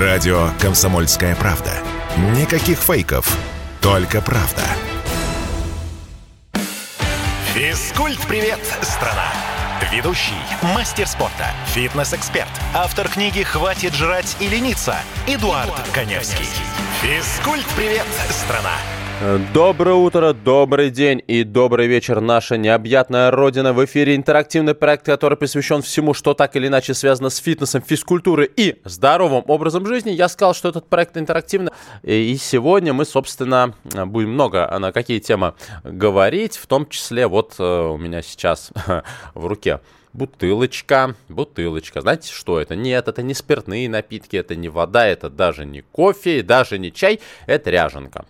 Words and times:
Радио 0.00 0.48
«Комсомольская 0.60 1.36
правда». 1.36 1.70
Никаких 2.16 2.78
фейков, 2.78 3.32
только 3.80 4.20
правда. 4.20 4.62
Физкульт-привет, 7.52 8.58
страна! 8.82 9.28
Ведущий, 9.92 10.32
мастер 10.74 11.06
спорта, 11.06 11.46
фитнес-эксперт, 11.66 12.50
автор 12.74 13.08
книги 13.08 13.44
«Хватит 13.44 13.94
жрать 13.94 14.36
и 14.40 14.48
лениться» 14.48 14.96
Эдуард, 15.28 15.68
Эдуард 15.68 15.88
Коневский. 15.92 16.48
Физкульт-привет, 17.00 18.06
страна! 18.30 18.72
Доброе 19.54 19.94
утро, 19.94 20.32
добрый 20.32 20.90
день 20.90 21.22
и 21.28 21.44
добрый 21.44 21.86
вечер, 21.86 22.20
наша 22.20 22.56
необъятная 22.56 23.30
родина. 23.30 23.72
В 23.72 23.84
эфире 23.84 24.16
интерактивный 24.16 24.74
проект, 24.74 25.06
который 25.06 25.38
посвящен 25.38 25.82
всему, 25.82 26.14
что 26.14 26.34
так 26.34 26.56
или 26.56 26.66
иначе 26.66 26.94
связано 26.94 27.30
с 27.30 27.36
фитнесом, 27.36 27.80
физкультурой 27.80 28.50
и 28.56 28.80
здоровым 28.84 29.44
образом 29.46 29.86
жизни. 29.86 30.10
Я 30.10 30.28
сказал, 30.28 30.52
что 30.52 30.68
этот 30.68 30.88
проект 30.88 31.16
интерактивный. 31.16 31.70
И 32.02 32.36
сегодня 32.40 32.92
мы, 32.92 33.04
собственно, 33.04 33.74
будем 33.84 34.30
много 34.32 34.68
на 34.78 34.90
какие 34.90 35.20
темы 35.20 35.54
говорить, 35.84 36.56
в 36.56 36.66
том 36.66 36.88
числе 36.88 37.28
вот 37.28 37.54
э, 37.58 37.62
у 37.62 37.96
меня 37.96 38.20
сейчас 38.20 38.72
в 39.34 39.46
руке 39.46 39.80
бутылочка, 40.14 41.14
бутылочка. 41.28 42.00
Знаете, 42.00 42.32
что 42.32 42.60
это? 42.60 42.74
Нет, 42.76 43.08
это 43.08 43.22
не 43.22 43.34
спиртные 43.34 43.88
напитки, 43.88 44.36
это 44.36 44.54
не 44.56 44.68
вода, 44.68 45.06
это 45.06 45.28
даже 45.28 45.66
не 45.66 45.82
кофе, 45.82 46.42
даже 46.42 46.78
не 46.78 46.92
чай, 46.92 47.20
это 47.46 47.70
ряженка. 47.70 48.24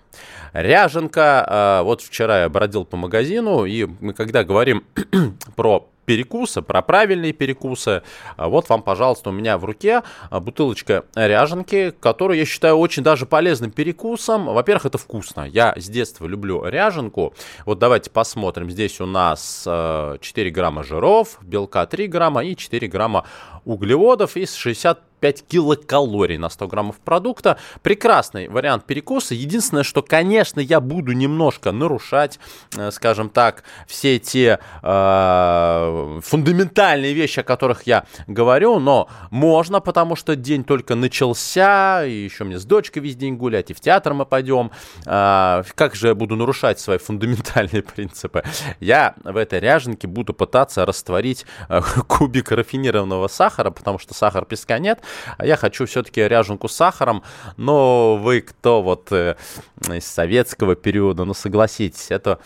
Ряженка, 0.52 1.44
а, 1.46 1.82
вот 1.82 2.00
вчера 2.00 2.42
я 2.42 2.48
бродил 2.48 2.84
по 2.84 2.96
магазину, 2.96 3.64
и 3.64 3.86
мы 4.00 4.14
когда 4.14 4.42
говорим 4.44 4.84
про 5.56 5.88
перекусы, 6.04 6.62
про 6.62 6.82
правильные 6.82 7.32
перекусы. 7.32 8.02
А 8.36 8.48
вот 8.48 8.68
вам, 8.68 8.82
пожалуйста, 8.82 9.30
у 9.30 9.32
меня 9.32 9.58
в 9.58 9.64
руке 9.64 10.02
а, 10.30 10.40
бутылочка 10.40 11.04
ряженки, 11.14 11.92
которую 12.00 12.38
я 12.38 12.44
считаю 12.44 12.76
очень 12.76 13.02
даже 13.02 13.26
полезным 13.26 13.70
перекусом. 13.70 14.46
Во-первых, 14.46 14.86
это 14.86 14.98
вкусно. 14.98 15.42
Я 15.42 15.74
с 15.76 15.88
детства 15.88 16.26
люблю 16.26 16.64
ряженку. 16.64 17.34
Вот 17.66 17.78
давайте 17.78 18.10
посмотрим. 18.10 18.70
Здесь 18.70 19.00
у 19.00 19.06
нас 19.06 19.62
4 19.64 20.50
грамма 20.50 20.82
жиров, 20.82 21.38
белка 21.42 21.86
3 21.86 22.06
грамма 22.06 22.44
и 22.44 22.56
4 22.56 22.88
грамма 22.88 23.24
углеводов 23.64 24.36
и 24.36 24.46
60 24.46 25.13
5 25.24 25.46
килокалорий 25.48 26.36
на 26.36 26.50
100 26.50 26.68
граммов 26.68 26.96
продукта. 26.98 27.56
Прекрасный 27.80 28.46
вариант 28.48 28.84
перекуса. 28.84 29.34
Единственное, 29.34 29.82
что, 29.82 30.02
конечно, 30.02 30.60
я 30.60 30.80
буду 30.80 31.12
немножко 31.12 31.72
нарушать, 31.72 32.38
э, 32.76 32.90
скажем 32.90 33.30
так, 33.30 33.64
все 33.86 34.18
те 34.18 34.58
э, 34.82 36.20
фундаментальные 36.22 37.14
вещи, 37.14 37.40
о 37.40 37.42
которых 37.42 37.84
я 37.86 38.04
говорю, 38.26 38.78
но 38.78 39.08
можно, 39.30 39.80
потому 39.80 40.14
что 40.14 40.36
день 40.36 40.62
только 40.62 40.94
начался, 40.94 42.04
и 42.04 42.12
еще 42.12 42.44
мне 42.44 42.58
с 42.58 42.66
дочкой 42.66 43.02
весь 43.02 43.16
день 43.16 43.36
гулять, 43.36 43.70
и 43.70 43.72
в 43.72 43.80
театр 43.80 44.12
мы 44.12 44.26
пойдем. 44.26 44.72
Э, 45.06 45.62
как 45.74 45.94
же 45.94 46.08
я 46.08 46.14
буду 46.14 46.36
нарушать 46.36 46.78
свои 46.80 46.98
фундаментальные 46.98 47.82
принципы? 47.94 48.42
Я 48.78 49.14
в 49.24 49.38
этой 49.38 49.58
ряженке 49.58 50.06
буду 50.06 50.34
пытаться 50.34 50.84
растворить 50.84 51.46
э, 51.70 51.80
кубик 52.08 52.52
рафинированного 52.52 53.28
сахара, 53.28 53.70
потому 53.70 53.98
что 53.98 54.12
сахара 54.12 54.44
песка 54.44 54.78
нет, 54.78 55.00
а 55.38 55.46
я 55.46 55.56
хочу 55.56 55.86
все-таки 55.86 56.20
ряженку 56.20 56.68
с 56.68 56.74
сахаром. 56.74 57.22
Но 57.56 58.16
вы 58.16 58.40
кто 58.40 58.82
вот 58.82 59.12
э, 59.12 59.36
из 59.88 60.04
советского 60.04 60.74
периода, 60.74 61.24
ну 61.24 61.34
согласитесь, 61.34 62.10
это 62.10 62.38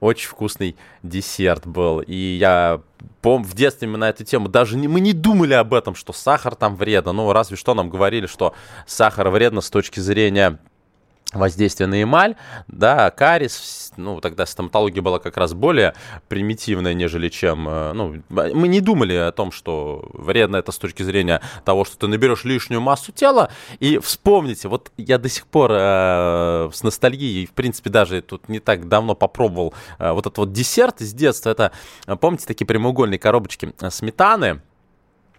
очень 0.00 0.28
вкусный 0.28 0.76
десерт 1.02 1.66
был. 1.66 2.00
И 2.00 2.14
я 2.14 2.80
помню, 3.22 3.46
в 3.46 3.54
детстве 3.54 3.88
мы 3.88 3.98
на 3.98 4.08
эту 4.08 4.24
тему 4.24 4.48
даже 4.48 4.76
не, 4.76 4.88
мы 4.88 5.00
не 5.00 5.12
думали 5.12 5.54
об 5.54 5.74
этом, 5.74 5.94
что 5.94 6.12
сахар 6.12 6.54
там 6.54 6.76
вредно. 6.76 7.12
Ну, 7.12 7.32
разве 7.32 7.56
что 7.56 7.74
нам 7.74 7.90
говорили, 7.90 8.26
что 8.26 8.54
сахар 8.86 9.28
вредно 9.30 9.60
с 9.60 9.70
точки 9.70 10.00
зрения 10.00 10.58
воздействие 11.36 11.86
на 11.86 12.02
эмаль, 12.02 12.36
да, 12.68 13.10
карис, 13.10 13.92
ну, 13.96 14.20
тогда 14.20 14.46
стоматология 14.46 15.02
была 15.02 15.18
как 15.18 15.36
раз 15.36 15.54
более 15.54 15.94
примитивная, 16.28 16.94
нежели 16.94 17.28
чем, 17.28 17.68
э, 17.68 17.92
ну, 17.92 18.22
мы 18.28 18.68
не 18.68 18.80
думали 18.80 19.14
о 19.14 19.32
том, 19.32 19.52
что 19.52 20.08
вредно 20.12 20.56
это 20.56 20.72
с 20.72 20.78
точки 20.78 21.02
зрения 21.02 21.40
того, 21.64 21.84
что 21.84 21.98
ты 21.98 22.06
наберешь 22.06 22.44
лишнюю 22.44 22.80
массу 22.80 23.12
тела, 23.12 23.50
и 23.80 23.98
вспомните, 23.98 24.68
вот 24.68 24.92
я 24.96 25.18
до 25.18 25.28
сих 25.28 25.46
пор 25.46 25.70
э, 25.72 26.70
с 26.72 26.82
ностальгией, 26.82 27.46
в 27.46 27.52
принципе, 27.52 27.90
даже 27.90 28.22
тут 28.22 28.48
не 28.48 28.60
так 28.60 28.88
давно 28.88 29.14
попробовал 29.14 29.74
э, 29.98 30.10
вот 30.12 30.26
этот 30.26 30.38
вот 30.38 30.52
десерт 30.52 31.00
из 31.00 31.12
детства, 31.12 31.50
это, 31.50 31.72
помните, 32.20 32.46
такие 32.46 32.66
прямоугольные 32.66 33.18
коробочки 33.18 33.72
э, 33.80 33.90
сметаны, 33.90 34.60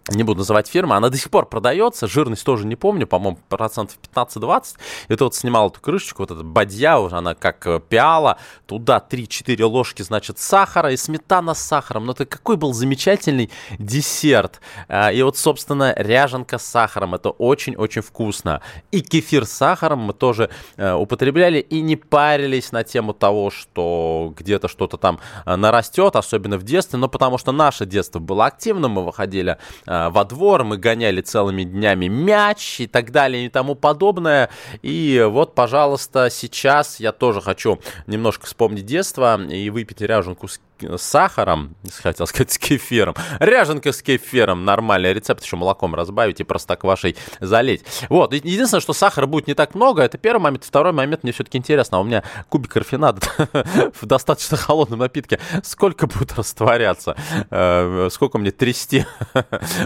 не 0.09 0.23
буду 0.23 0.39
называть 0.39 0.67
фирму, 0.67 0.93
она 0.93 1.09
до 1.09 1.17
сих 1.17 1.29
пор 1.29 1.47
продается, 1.47 2.07
жирность 2.07 2.45
тоже 2.45 2.65
не 2.65 2.75
помню, 2.75 3.07
по-моему, 3.07 3.39
процентов 3.49 3.97
15-20. 4.13 4.75
И 5.09 5.15
ты 5.15 5.23
вот 5.23 5.35
снимал 5.35 5.69
эту 5.69 5.81
крышечку, 5.81 6.23
вот 6.23 6.31
эта 6.31 6.43
бадья, 6.43 6.97
уже 6.97 7.17
она 7.17 7.35
как 7.35 7.67
э, 7.67 7.79
пиала, 7.79 8.37
туда 8.65 9.03
3-4 9.07 9.63
ложки, 9.65 10.01
значит, 10.01 10.39
сахара 10.39 10.91
и 10.91 10.97
сметана 10.97 11.53
с 11.53 11.59
сахаром. 11.59 12.05
Но 12.05 12.13
это 12.13 12.25
какой 12.25 12.57
был 12.57 12.73
замечательный 12.73 13.51
десерт. 13.79 14.61
А, 14.87 15.11
и 15.11 15.21
вот, 15.21 15.37
собственно, 15.37 15.93
ряженка 15.97 16.57
с 16.57 16.65
сахаром, 16.65 17.15
это 17.15 17.29
очень-очень 17.29 18.01
вкусно. 18.01 18.61
И 18.91 19.01
кефир 19.01 19.45
с 19.45 19.51
сахаром 19.51 19.99
мы 19.99 20.13
тоже 20.13 20.49
э, 20.77 20.93
употребляли 20.93 21.59
и 21.59 21.81
не 21.81 21.95
парились 21.95 22.71
на 22.71 22.83
тему 22.83 23.13
того, 23.13 23.49
что 23.49 24.33
где-то 24.37 24.67
что-то 24.67 24.97
там 24.97 25.19
э, 25.45 25.55
нарастет, 25.55 26.15
особенно 26.15 26.57
в 26.57 26.63
детстве, 26.63 26.97
но 26.97 27.09
потому 27.09 27.37
что 27.37 27.51
наше 27.51 27.85
детство 27.85 28.19
было 28.19 28.45
активным, 28.45 28.91
мы 28.91 29.03
выходили 29.03 29.57
во 30.09 30.25
двор, 30.25 30.63
мы 30.63 30.77
гоняли 30.77 31.21
целыми 31.21 31.63
днями 31.63 32.07
мяч 32.07 32.79
и 32.79 32.87
так 32.87 33.11
далее 33.11 33.45
и 33.45 33.49
тому 33.49 33.75
подобное. 33.75 34.49
И 34.81 35.25
вот, 35.27 35.55
пожалуйста, 35.55 36.29
сейчас 36.31 36.99
я 36.99 37.11
тоже 37.11 37.41
хочу 37.41 37.79
немножко 38.05 38.45
вспомнить 38.45 38.85
детство 38.85 39.41
и 39.41 39.69
выпить 39.69 40.01
ряженку 40.01 40.47
с 40.47 40.59
с 40.83 41.01
сахаром, 41.01 41.75
хотел 42.01 42.27
сказать, 42.27 42.51
с 42.51 42.57
кефиром. 42.57 43.15
Ряженка 43.39 43.91
с 43.91 44.01
кефиром, 44.01 44.65
нормальный 44.65 45.13
рецепт, 45.13 45.43
еще 45.43 45.55
молоком 45.55 45.95
разбавить 45.95 46.39
и 46.39 46.43
простоквашей 46.43 47.15
залить. 47.39 47.83
Вот, 48.09 48.33
единственное, 48.33 48.81
что 48.81 48.93
сахара 48.93 49.25
будет 49.25 49.47
не 49.47 49.53
так 49.53 49.75
много, 49.75 50.01
это 50.01 50.17
первый 50.17 50.41
момент. 50.41 50.63
Второй 50.63 50.93
момент, 50.93 51.23
мне 51.23 51.31
все-таки 51.31 51.57
интересно, 51.57 51.97
а 51.97 52.01
у 52.01 52.03
меня 52.03 52.23
кубик 52.49 52.75
рафинада 52.75 53.21
в 54.01 54.05
достаточно 54.05 54.57
холодном 54.57 54.99
напитке, 54.99 55.39
сколько 55.63 56.07
будет 56.07 56.33
растворяться? 56.33 57.15
Э, 57.49 58.09
сколько 58.11 58.37
мне 58.37 58.51
трясти? 58.51 59.05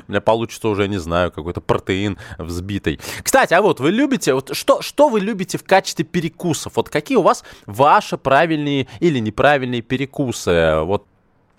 У 0.08 0.12
меня 0.12 0.22
получится 0.22 0.68
уже, 0.68 0.88
не 0.88 0.97
знаю, 0.97 1.31
какой-то 1.31 1.62
протеин 1.62 2.18
взбитый. 2.38 3.00
Кстати, 3.23 3.53
а 3.53 3.62
вот 3.62 3.79
вы 3.79 3.91
любите, 3.91 4.34
вот 4.34 4.56
что, 4.56 4.81
что 4.81 5.09
вы 5.09 5.19
любите 5.19 5.58
в 5.58 5.63
качестве 5.63 6.06
перекусов? 6.06 6.73
Вот 6.75 6.90
какие 6.90 7.18
у 7.18 7.22
вас 7.22 7.44
ваши 7.66 8.18
правильные 8.18 8.88
или 9.00 9.19
неправильные 9.19 9.81
перекусы? 9.81 10.80
Вот 10.83 11.05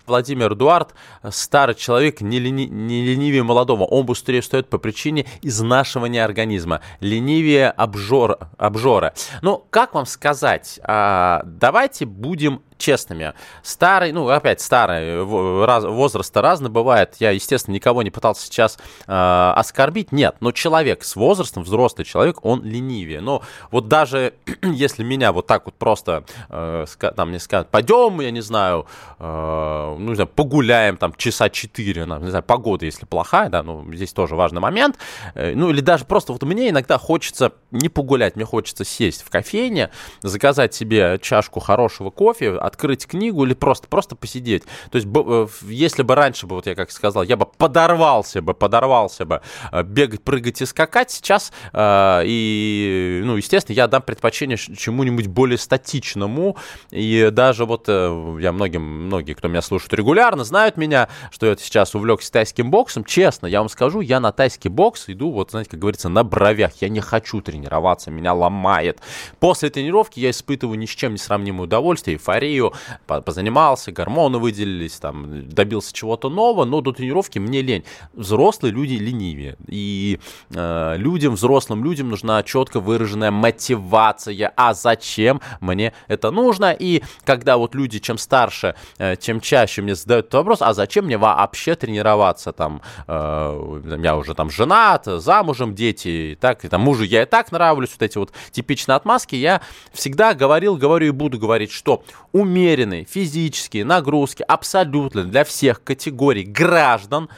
Владимир 0.05 0.53
Эдуард, 0.53 0.93
старый 1.29 1.75
человек, 1.75 2.21
не, 2.21 2.39
лени, 2.39 2.65
не 2.65 3.05
ленивее 3.05 3.43
молодого. 3.43 3.83
Он 3.83 4.05
быстрее 4.05 4.41
встает 4.41 4.69
по 4.69 4.77
причине 4.77 5.25
изнашивания 5.41 6.23
организма. 6.23 6.81
Ленивее 6.99 7.69
обжор, 7.69 8.37
обжора. 8.57 9.13
Ну, 9.41 9.65
как 9.69 9.93
вам 9.93 10.05
сказать? 10.05 10.79
А, 10.83 11.43
давайте 11.45 12.05
будем 12.05 12.61
честными. 12.77 13.33
Старый, 13.61 14.11
ну, 14.11 14.29
опять 14.29 14.61
старый, 14.61 15.23
возраст 15.23 16.35
разный 16.37 16.69
бывает. 16.69 17.15
Я, 17.19 17.31
естественно, 17.31 17.75
никого 17.75 18.03
не 18.03 18.09
пытался 18.09 18.45
сейчас 18.45 18.77
э, 19.07 19.53
оскорбить. 19.55 20.11
Нет, 20.11 20.35
но 20.39 20.51
человек 20.51 21.03
с 21.03 21.15
возрастом, 21.15 21.63
взрослый 21.63 22.05
человек, 22.05 22.43
он 22.45 22.63
ленивее. 22.63 23.21
Но 23.21 23.41
вот 23.71 23.87
даже 23.87 24.33
если 24.61 25.03
меня 25.03 25.31
вот 25.31 25.47
так 25.47 25.65
вот 25.65 25.75
просто, 25.75 26.23
э, 26.49 26.85
там, 27.15 27.29
мне 27.29 27.39
скажут, 27.39 27.69
пойдем, 27.69 28.19
я 28.21 28.31
не 28.31 28.41
знаю, 28.41 28.85
э, 29.19 29.95
ну, 29.97 30.09
не 30.09 30.15
знаю, 30.15 30.27
погуляем 30.27 30.97
там 30.97 31.13
часа 31.15 31.49
4, 31.49 32.05
не 32.05 32.29
знаю, 32.29 32.43
погода, 32.43 32.85
если 32.85 33.05
плохая, 33.05 33.49
да, 33.49 33.63
ну, 33.63 33.85
здесь 33.93 34.13
тоже 34.13 34.35
важный 34.35 34.61
момент. 34.61 34.97
Э, 35.35 35.53
ну, 35.55 35.69
или 35.69 35.81
даже 35.81 36.05
просто 36.05 36.33
вот 36.33 36.43
мне 36.43 36.69
иногда 36.69 36.97
хочется 36.97 37.53
не 37.71 37.89
погулять, 37.89 38.35
мне 38.35 38.45
хочется 38.45 38.85
сесть 38.85 39.23
в 39.23 39.29
кофейне, 39.29 39.89
заказать 40.21 40.73
себе 40.73 41.19
чашку 41.21 41.59
хорошего 41.59 42.09
кофе, 42.09 42.57
открыть 42.63 43.05
книгу 43.05 43.43
или 43.45 43.53
просто, 43.53 43.89
просто 43.89 44.15
посидеть. 44.15 44.63
То 44.89 44.95
есть, 44.95 45.07
э, 45.13 45.47
если 45.63 46.01
бы 46.01 46.15
раньше 46.15 46.47
бы, 46.47 46.55
вот 46.55 46.65
я 46.65 46.75
как 46.75 46.91
сказал, 46.91 47.23
я 47.23 47.35
бы 47.35 47.45
подорвался 47.45 48.41
бы, 48.41 48.53
подорвался 48.53 49.25
бы 49.25 49.41
э, 49.71 49.83
бегать, 49.83 50.23
прыгать 50.23 50.61
и 50.61 50.65
скакать, 50.65 51.11
сейчас, 51.11 51.51
э, 51.73 52.21
и, 52.25 53.21
ну, 53.25 53.35
естественно, 53.35 53.75
я 53.75 53.87
дам 53.87 54.01
предпочтение 54.01 54.57
чему-нибудь 54.57 55.27
более 55.27 55.57
статичному, 55.57 56.55
и 56.89 57.29
даже 57.31 57.65
вот 57.65 57.89
я 57.89 58.51
многим, 58.53 58.81
многие, 59.07 59.33
кто 59.33 59.49
меня 59.49 59.61
слушает 59.61 59.93
регулярно, 59.93 60.45
знают 60.45 60.77
меня, 60.77 61.09
что 61.31 61.47
я 61.47 61.57
сейчас 61.57 61.95
увлекся 61.95 62.31
тайским 62.31 62.71
боксом, 62.71 63.03
честно, 63.03 63.47
я 63.47 63.59
вам 63.59 63.67
скажу, 63.67 63.99
я 63.99 64.21
на 64.21 64.31
тайский 64.31 64.69
бокс 64.69 65.09
иду, 65.09 65.31
вот, 65.31 65.51
знаете, 65.51 65.71
как 65.71 65.81
говорится, 65.81 66.07
на 66.07 66.23
бровях, 66.23 66.71
я 66.79 66.87
не 66.87 67.01
хочу 67.01 67.41
тренироваться, 67.41 68.09
меня 68.09 68.33
ломает. 68.33 69.01
После 69.41 69.69
тренировки 69.69 70.21
я 70.21 70.29
испытываю 70.29 70.79
ни 70.79 70.85
с 70.85 70.91
чем 70.91 71.11
не 71.11 71.17
сравнимое 71.17 71.65
удовольствие, 71.65 72.15
эйфорию, 72.15 72.52
эйфорию, 72.53 72.73
позанимался, 73.05 73.91
гормоны 73.91 74.37
выделились, 74.37 74.93
там, 74.93 75.47
добился 75.49 75.93
чего-то 75.93 76.29
нового, 76.29 76.65
но 76.65 76.81
до 76.81 76.91
тренировки 76.91 77.39
мне 77.39 77.61
лень. 77.61 77.83
Взрослые 78.13 78.71
люди 78.71 78.93
ленивее. 78.93 79.57
И 79.67 80.19
э, 80.51 80.95
людям, 80.97 81.33
взрослым 81.35 81.83
людям 81.83 82.09
нужна 82.09 82.41
четко 82.43 82.79
выраженная 82.79 83.31
мотивация. 83.31 84.53
А 84.55 84.73
зачем 84.73 85.41
мне 85.59 85.93
это 86.07 86.31
нужно? 86.31 86.75
И 86.77 87.03
когда 87.25 87.57
вот 87.57 87.75
люди, 87.75 87.99
чем 87.99 88.17
старше, 88.17 88.75
э, 88.97 89.15
чем 89.17 89.41
чаще 89.41 89.81
мне 89.81 89.95
задают 89.95 90.25
этот 90.25 90.35
вопрос, 90.35 90.61
а 90.61 90.73
зачем 90.73 91.05
мне 91.05 91.17
вообще 91.17 91.75
тренироваться? 91.75 92.51
Там, 92.51 92.81
э, 93.07 93.99
я 94.03 94.15
уже 94.15 94.33
там 94.33 94.49
женат, 94.49 95.05
замужем, 95.05 95.75
дети, 95.75 96.37
так, 96.39 96.65
и 96.65 96.67
там 96.67 96.81
мужу 96.81 97.03
я 97.03 97.23
и 97.23 97.25
так 97.25 97.51
нравлюсь, 97.51 97.91
вот 97.91 98.01
эти 98.01 98.17
вот 98.17 98.31
типичные 98.51 98.95
отмазки, 98.95 99.35
я 99.35 99.61
всегда 99.93 100.33
говорил, 100.33 100.77
говорю 100.77 101.07
и 101.07 101.11
буду 101.11 101.39
говорить, 101.39 101.71
что 101.71 102.03
умеренные 102.43 103.05
физические 103.05 103.85
нагрузки 103.85 104.43
абсолютно 104.47 105.23
для 105.23 105.43
всех 105.43 105.83
категорий 105.83 106.43
граждан 106.43 107.29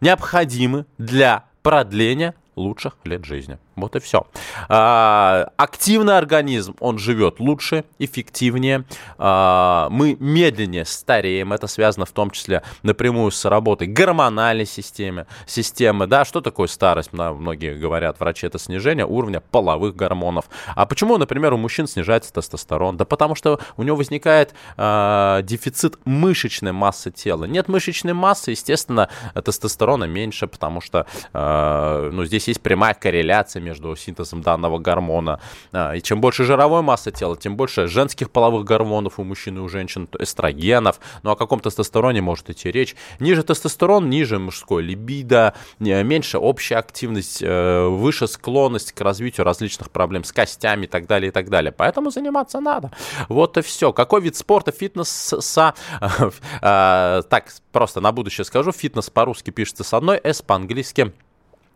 необходимы 0.00 0.86
для 0.98 1.44
продления 1.62 2.34
лучших 2.56 2.96
лет 3.04 3.24
жизни. 3.24 3.58
Вот 3.80 3.96
и 3.96 4.00
все. 4.00 4.26
А, 4.68 5.50
активный 5.56 6.18
организм, 6.18 6.76
он 6.80 6.98
живет 6.98 7.40
лучше, 7.40 7.84
эффективнее. 7.98 8.84
А, 9.18 9.88
мы 9.90 10.16
медленнее 10.20 10.84
стареем. 10.84 11.52
Это 11.52 11.66
связано 11.66 12.06
в 12.06 12.12
том 12.12 12.30
числе 12.30 12.62
напрямую 12.82 13.30
с 13.30 13.44
работой 13.44 13.86
гормональной 13.86 14.66
системы. 14.66 15.26
системы 15.46 16.06
да, 16.06 16.24
что 16.24 16.40
такое 16.40 16.68
старость? 16.68 17.10
Да, 17.12 17.32
многие 17.32 17.76
говорят, 17.76 18.20
врачи, 18.20 18.46
это 18.46 18.58
снижение 18.58 19.06
уровня 19.06 19.40
половых 19.40 19.96
гормонов. 19.96 20.46
А 20.74 20.86
почему, 20.86 21.18
например, 21.18 21.54
у 21.54 21.56
мужчин 21.56 21.86
снижается 21.86 22.32
тестостерон? 22.32 22.96
Да 22.96 23.04
потому 23.04 23.34
что 23.34 23.60
у 23.76 23.82
него 23.82 23.96
возникает 23.96 24.54
а, 24.76 25.42
дефицит 25.42 25.98
мышечной 26.04 26.72
массы 26.72 27.10
тела. 27.10 27.44
Нет 27.44 27.68
мышечной 27.68 28.12
массы, 28.12 28.52
естественно, 28.52 29.08
тестостерона 29.34 30.04
меньше, 30.04 30.46
потому 30.46 30.80
что 30.80 31.06
а, 31.32 32.10
ну, 32.10 32.24
здесь 32.24 32.48
есть 32.48 32.60
прямая 32.60 32.94
корреляция 32.94 33.62
между 33.70 33.94
синтезом 33.94 34.42
данного 34.42 34.78
гормона. 34.78 35.40
А, 35.72 35.94
и 35.94 36.02
чем 36.02 36.20
больше 36.20 36.44
жировой 36.44 36.82
массы 36.82 37.12
тела, 37.12 37.36
тем 37.36 37.56
больше 37.56 37.86
женских 37.86 38.30
половых 38.30 38.64
гормонов 38.64 39.18
у 39.18 39.24
мужчин 39.24 39.58
и 39.58 39.60
у 39.60 39.68
женщин, 39.68 40.08
эстрогенов. 40.18 40.98
Ну 41.22 41.30
о 41.30 41.36
каком 41.36 41.60
тестостероне 41.60 42.20
может 42.20 42.50
идти 42.50 42.72
речь? 42.72 42.96
Ниже 43.20 43.42
тестостерон, 43.42 44.10
ниже 44.10 44.38
мужской 44.38 44.82
либидо, 44.82 45.54
меньше 45.78 46.38
общая 46.38 46.76
активность, 46.76 47.42
э, 47.42 47.86
выше 47.86 48.26
склонность 48.26 48.92
к 48.92 49.00
развитию 49.00 49.44
различных 49.44 49.90
проблем 49.90 50.24
с 50.24 50.32
костями 50.32 50.84
и 50.84 50.88
так 50.88 51.06
далее, 51.06 51.28
и 51.28 51.32
так 51.32 51.48
далее. 51.48 51.72
Поэтому 51.72 52.10
заниматься 52.10 52.60
надо. 52.60 52.90
Вот 53.28 53.56
и 53.56 53.62
все. 53.62 53.92
Какой 53.92 54.20
вид 54.20 54.36
спорта, 54.36 54.72
фитнес, 54.72 55.08
со, 55.38 55.74
а, 56.00 57.22
так, 57.30 57.52
просто 57.72 58.00
на 58.00 58.10
будущее 58.10 58.44
скажу, 58.44 58.72
фитнес 58.72 59.10
по-русски 59.10 59.50
пишется 59.50 59.84
с 59.84 59.94
одной 59.94 60.20
S, 60.22 60.42
по-английски 60.42 61.12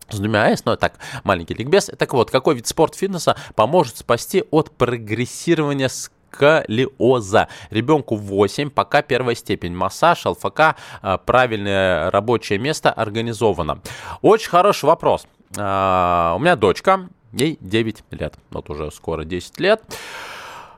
с 0.09 0.19
двумя 0.19 0.49
S, 0.49 0.65
но 0.65 0.75
так, 0.75 0.99
маленький 1.23 1.53
ликбез. 1.53 1.91
Так 1.97 2.13
вот, 2.13 2.31
какой 2.31 2.55
вид 2.55 2.67
спорт-фитнеса 2.67 3.35
поможет 3.55 3.97
спасти 3.97 4.43
от 4.51 4.71
прогрессирования 4.71 5.89
сколиоза. 6.35 7.47
Ребенку 7.69 8.15
8, 8.15 8.69
пока 8.69 9.01
первая 9.01 9.35
степень. 9.35 9.73
Массаж, 9.73 10.25
ЛФК, 10.25 10.75
а, 11.01 11.17
правильное 11.17 12.11
рабочее 12.11 12.59
место 12.59 12.91
организовано. 12.91 13.79
Очень 14.21 14.49
хороший 14.49 14.85
вопрос. 14.85 15.27
А, 15.57 16.33
у 16.35 16.39
меня 16.39 16.55
дочка, 16.55 17.09
ей 17.31 17.57
9 17.61 18.03
лет, 18.11 18.35
вот 18.51 18.69
уже 18.69 18.91
скоро 18.91 19.23
10 19.23 19.59
лет. 19.59 19.81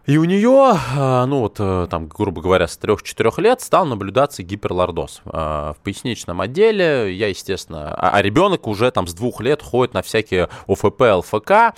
И 0.08 0.16
у 0.16 0.24
нее, 0.24 0.80
а, 0.96 1.26
ну 1.26 1.42
вот 1.42 1.58
э, 1.60 1.86
там, 1.92 2.08
грубо 2.08 2.42
говоря, 2.42 2.70
с 2.70 2.80
3-4 2.82 3.42
лет 3.42 3.60
стал 3.60 3.86
наблюдаться 3.86 4.42
гиперлордоз. 4.42 5.20
А, 5.26 5.74
в 5.74 5.84
поясничном 5.84 6.40
отделе 6.40 7.14
я, 7.14 7.28
естественно, 7.28 7.94
а, 7.94 8.12
а 8.12 8.22
ребенок 8.22 8.68
уже 8.68 8.90
там 8.92 9.06
с 9.06 9.14
двух 9.14 9.42
лет 9.42 9.62
ходит 9.62 9.94
на 9.94 10.02
всякие 10.02 10.48
ОФП, 10.66 11.02
ЛФК, 11.02 11.76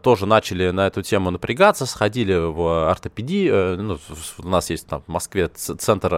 тоже 0.00 0.26
начали 0.26 0.70
на 0.70 0.86
эту 0.86 1.02
тему 1.02 1.30
напрягаться, 1.32 1.86
сходили 1.86 2.34
в 2.36 2.88
ортопедии, 2.88 3.50
э, 3.50 3.74
ну, 3.74 3.98
у 4.38 4.48
нас 4.48 4.70
есть 4.70 4.86
там 4.86 5.02
в 5.04 5.08
Москве 5.08 5.48
центр 5.48 6.10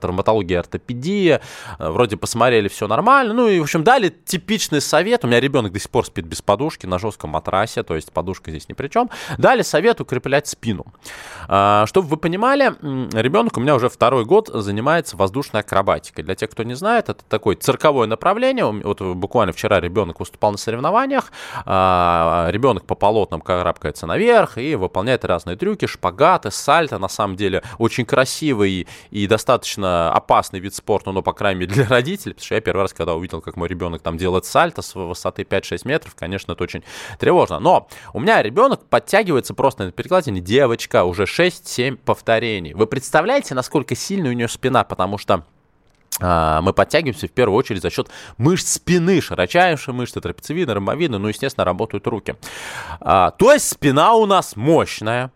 травматологии 0.00 0.54
и 0.54 0.58
ортопедии, 0.58 1.40
вроде 1.76 2.16
посмотрели, 2.16 2.68
все 2.68 2.86
нормально, 2.86 3.34
ну 3.34 3.48
и, 3.48 3.58
в 3.58 3.64
общем, 3.64 3.82
дали 3.82 4.10
типичный 4.10 4.80
совет, 4.80 5.24
у 5.24 5.26
меня 5.26 5.40
ребенок 5.40 5.72
до 5.72 5.80
сих 5.80 5.90
пор 5.90 6.06
спит 6.06 6.24
без 6.24 6.40
подушки 6.40 6.86
на 6.86 7.00
жестком 7.00 7.30
матрасе, 7.30 7.82
то 7.82 7.96
есть 7.96 8.12
подушка 8.12 8.52
здесь 8.52 8.68
ни 8.68 8.74
при 8.74 8.86
чем, 8.86 9.10
дали 9.38 9.62
совет 9.62 10.00
укреплять 10.00 10.46
спину. 10.46 10.83
А, 11.48 11.84
чтобы 11.86 12.08
вы 12.08 12.16
понимали, 12.16 12.74
ребенок 13.18 13.56
у 13.56 13.60
меня 13.60 13.74
уже 13.74 13.88
второй 13.88 14.24
год 14.24 14.48
занимается 14.52 15.16
воздушной 15.16 15.60
акробатикой. 15.60 16.24
Для 16.24 16.34
тех, 16.34 16.50
кто 16.50 16.62
не 16.62 16.74
знает, 16.74 17.08
это 17.08 17.24
такое 17.28 17.56
цирковое 17.56 18.06
направление. 18.06 18.64
Вот 18.64 19.00
буквально 19.00 19.52
вчера 19.52 19.80
ребенок 19.80 20.20
выступал 20.20 20.52
на 20.52 20.58
соревнованиях. 20.58 21.32
А, 21.66 22.48
ребенок 22.50 22.86
по 22.86 22.94
полотнам 22.94 23.40
карабкается 23.40 24.06
наверх 24.06 24.58
и 24.58 24.74
выполняет 24.74 25.24
разные 25.24 25.56
трюки, 25.56 25.86
шпагаты, 25.86 26.50
сальто. 26.50 26.98
На 26.98 27.08
самом 27.08 27.36
деле 27.36 27.62
очень 27.78 28.06
красивый 28.06 28.86
и 29.10 29.26
достаточно 29.26 30.12
опасный 30.12 30.60
вид 30.60 30.74
спорта, 30.74 31.12
но, 31.12 31.22
по 31.22 31.32
крайней 31.32 31.60
мере, 31.60 31.72
для 31.74 31.88
родителей. 31.88 32.34
Потому 32.34 32.46
что 32.46 32.54
я 32.54 32.60
первый 32.60 32.82
раз, 32.82 32.92
когда 32.92 33.14
увидел, 33.14 33.40
как 33.40 33.56
мой 33.56 33.68
ребенок 33.68 34.02
там 34.02 34.16
делает 34.16 34.44
сальто 34.44 34.82
с 34.82 34.94
высоты 34.94 35.42
5-6 35.42 35.80
метров, 35.84 36.14
конечно, 36.14 36.52
это 36.52 36.62
очень 36.62 36.84
тревожно. 37.18 37.58
Но 37.58 37.88
у 38.12 38.20
меня 38.20 38.42
ребенок 38.42 38.84
подтягивается 38.86 39.54
просто 39.54 39.84
на 39.84 39.92
перекладине 39.92 40.40
девочки, 40.40 40.73
девочка, 40.74 41.04
уже 41.04 41.24
6-7 41.24 41.96
повторений. 42.04 42.74
Вы 42.74 42.86
представляете, 42.86 43.54
насколько 43.54 43.94
сильная 43.94 44.32
у 44.32 44.34
нее 44.34 44.48
спина, 44.48 44.82
потому 44.82 45.18
что 45.18 45.44
а, 46.20 46.60
мы 46.62 46.72
подтягиваемся 46.72 47.28
в 47.28 47.30
первую 47.30 47.56
очередь 47.56 47.80
за 47.80 47.90
счет 47.90 48.08
мышц 48.38 48.74
спины, 48.74 49.20
широчайшие 49.20 49.94
мышцы, 49.94 50.20
трапециевидные, 50.20 50.74
ромбовидные, 50.74 51.20
ну, 51.20 51.28
естественно, 51.28 51.64
работают 51.64 52.06
руки. 52.08 52.34
А, 53.00 53.30
то 53.30 53.52
есть 53.52 53.68
спина 53.68 54.14
у 54.14 54.26
нас 54.26 54.56
мощная, 54.56 55.30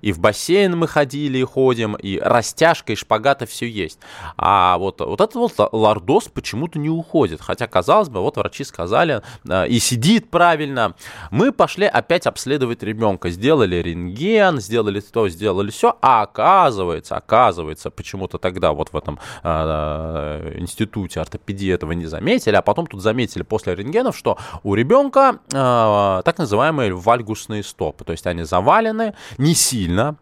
и 0.00 0.12
в 0.12 0.18
бассейн 0.18 0.76
мы 0.76 0.88
ходили 0.88 1.38
и 1.38 1.44
ходим, 1.44 1.94
и 1.94 2.18
растяжка, 2.18 2.92
и 2.92 2.96
шпагата 2.96 3.46
все 3.46 3.68
есть. 3.68 3.98
А 4.36 4.78
вот, 4.78 5.00
вот 5.00 5.20
этот 5.20 5.34
вот 5.34 5.54
лордоз 5.72 6.28
почему-то 6.28 6.78
не 6.78 6.90
уходит. 6.90 7.40
Хотя, 7.40 7.66
казалось 7.66 8.08
бы, 8.08 8.20
вот 8.20 8.36
врачи 8.36 8.64
сказали, 8.64 9.22
э, 9.48 9.68
и 9.68 9.78
сидит 9.78 10.30
правильно. 10.30 10.94
Мы 11.30 11.52
пошли 11.52 11.86
опять 11.86 12.26
обследовать 12.26 12.82
ребенка. 12.82 13.30
Сделали 13.30 13.76
рентген, 13.76 14.60
сделали 14.60 15.00
то, 15.00 15.28
сделали 15.28 15.70
все. 15.70 15.96
А 16.00 16.22
оказывается, 16.22 17.16
оказывается, 17.16 17.90
почему-то 17.90 18.38
тогда 18.38 18.72
вот 18.72 18.92
в 18.92 18.96
этом 18.96 19.18
э, 19.42 20.54
институте 20.58 21.20
ортопедии 21.20 21.72
этого 21.72 21.92
не 21.92 22.06
заметили, 22.06 22.56
а 22.56 22.62
потом 22.62 22.86
тут 22.86 23.02
заметили 23.02 23.42
после 23.42 23.74
рентгенов, 23.74 24.16
что 24.16 24.38
у 24.62 24.74
ребенка 24.74 25.38
э, 25.52 26.22
так 26.24 26.38
называемые 26.38 26.94
вальгусные 26.94 27.62
стопы. 27.62 28.04
То 28.04 28.12
есть 28.12 28.26
они 28.26 28.42
завалены, 28.42 29.14
не 29.38 29.54
сильно. 29.62 30.16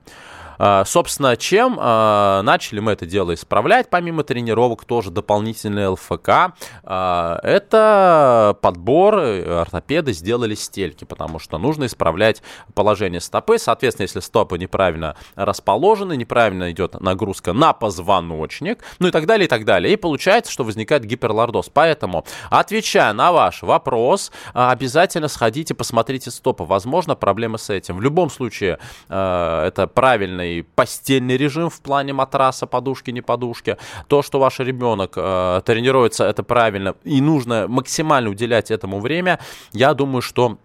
А, 0.63 0.85
собственно, 0.85 1.39
чем 1.39 1.79
а, 1.81 2.43
начали 2.43 2.81
мы 2.81 2.93
это 2.93 3.07
дело 3.07 3.33
исправлять, 3.33 3.89
помимо 3.89 4.25
тренировок, 4.25 4.85
тоже 4.85 5.11
дополнительный 5.11 5.87
ЛФК, 5.87 6.53
а, 6.85 7.41
это 7.43 8.55
подбор, 8.61 9.21
э, 9.21 9.61
ортопеды 9.63 10.13
сделали 10.13 10.55
стельки, 10.55 11.05
потому 11.05 11.39
что 11.39 11.57
нужно 11.57 11.87
исправлять 11.87 12.43
положение 12.75 13.23
стопы, 13.23 13.57
соответственно, 13.57 14.05
если 14.05 14.21
стопы 14.21 14.59
неправильно 14.59 15.17
расположены, 15.35 16.15
неправильно 16.15 16.71
идет 16.71 17.01
нагрузка 17.01 17.55
на 17.55 17.73
позвоночник, 17.73 18.85
ну 18.99 19.09
и 19.09 19.11
так 19.11 19.25
далее, 19.25 19.47
и 19.47 19.49
так 19.49 19.65
далее, 19.65 19.95
и 19.95 19.97
получается, 19.97 20.53
что 20.53 20.65
возникает 20.65 21.07
гиперлордоз. 21.07 21.71
Поэтому, 21.73 22.27
отвечая 22.51 23.15
на 23.15 23.33
ваш 23.33 23.63
вопрос, 23.63 24.31
обязательно 24.53 25.29
сходите, 25.29 25.73
посмотрите 25.73 26.31
стопы, 26.31 26.65
возможно, 26.65 27.15
проблемы 27.15 27.57
с 27.57 27.71
этим. 27.71 27.97
В 27.97 28.03
любом 28.03 28.29
случае, 28.29 28.79
это 29.09 29.91
правильный 29.95 30.50
правильный 30.51 30.63
постельный 30.63 31.37
режим 31.37 31.71
в 31.71 31.81
плане 31.81 32.13
матраса, 32.13 32.67
подушки, 32.67 33.11
не 33.11 33.23
подушки. 33.23 33.77
То, 34.09 34.23
что 34.23 34.39
ваш 34.39 34.59
ребенок 34.61 35.13
э, 35.17 35.63
тренируется, 35.65 36.25
это 36.25 36.43
правильно. 36.43 36.95
И 37.05 37.21
нужно 37.21 37.67
максимально 37.69 38.31
уделять 38.31 38.71
этому 38.71 39.01
время. 39.01 39.39
Я 39.73 39.95
думаю, 39.95 40.23
что 40.23 40.59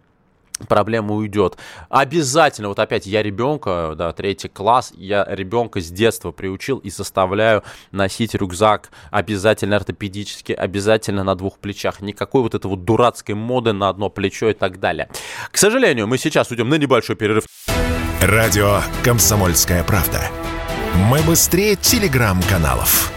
проблема 0.70 1.15
уйдет. 1.15 1.58
Обязательно, 1.89 2.70
вот 2.70 2.80
опять 2.80 3.06
я 3.06 3.22
ребенка, 3.22 3.94
да, 3.98 4.13
третий 4.13 4.48
класс, 4.48 4.94
я 4.96 5.25
ребенка 5.30 5.82
с 5.82 5.92
детства 5.92 6.32
приучил 6.32 6.77
и 6.77 6.89
заставляю 6.89 7.62
носить 7.92 8.36
рюкзак 8.36 8.89
обязательно 9.12 9.75
ортопедический, 9.75 10.56
обязательно 10.56 11.24
на 11.24 11.36
двух 11.36 11.60
плечах. 11.60 12.01
Никакой 12.01 12.42
вот 12.42 12.56
этой 12.56 12.68
вот 12.68 12.86
дурацкой 12.86 13.36
моды 13.36 13.74
на 13.74 13.89
одно 13.89 14.10
плечо 14.10 14.50
и 14.50 14.54
так 14.54 14.80
далее. 14.80 15.10
К 15.51 15.58
сожалению, 15.58 16.08
мы 16.08 16.18
сейчас 16.18 16.51
уйдем 16.51 16.70
на 16.70 16.75
небольшой 16.75 17.15
перерыв. 17.18 17.46
Радио 18.22 18.81
«Комсомольская 19.03 19.84
правда». 19.84 20.22
Мы 20.95 21.22
быстрее 21.22 21.75
телеграм-каналов. 21.75 23.12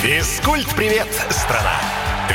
Физкульт-привет, 0.00 1.08
страна! 1.30 1.74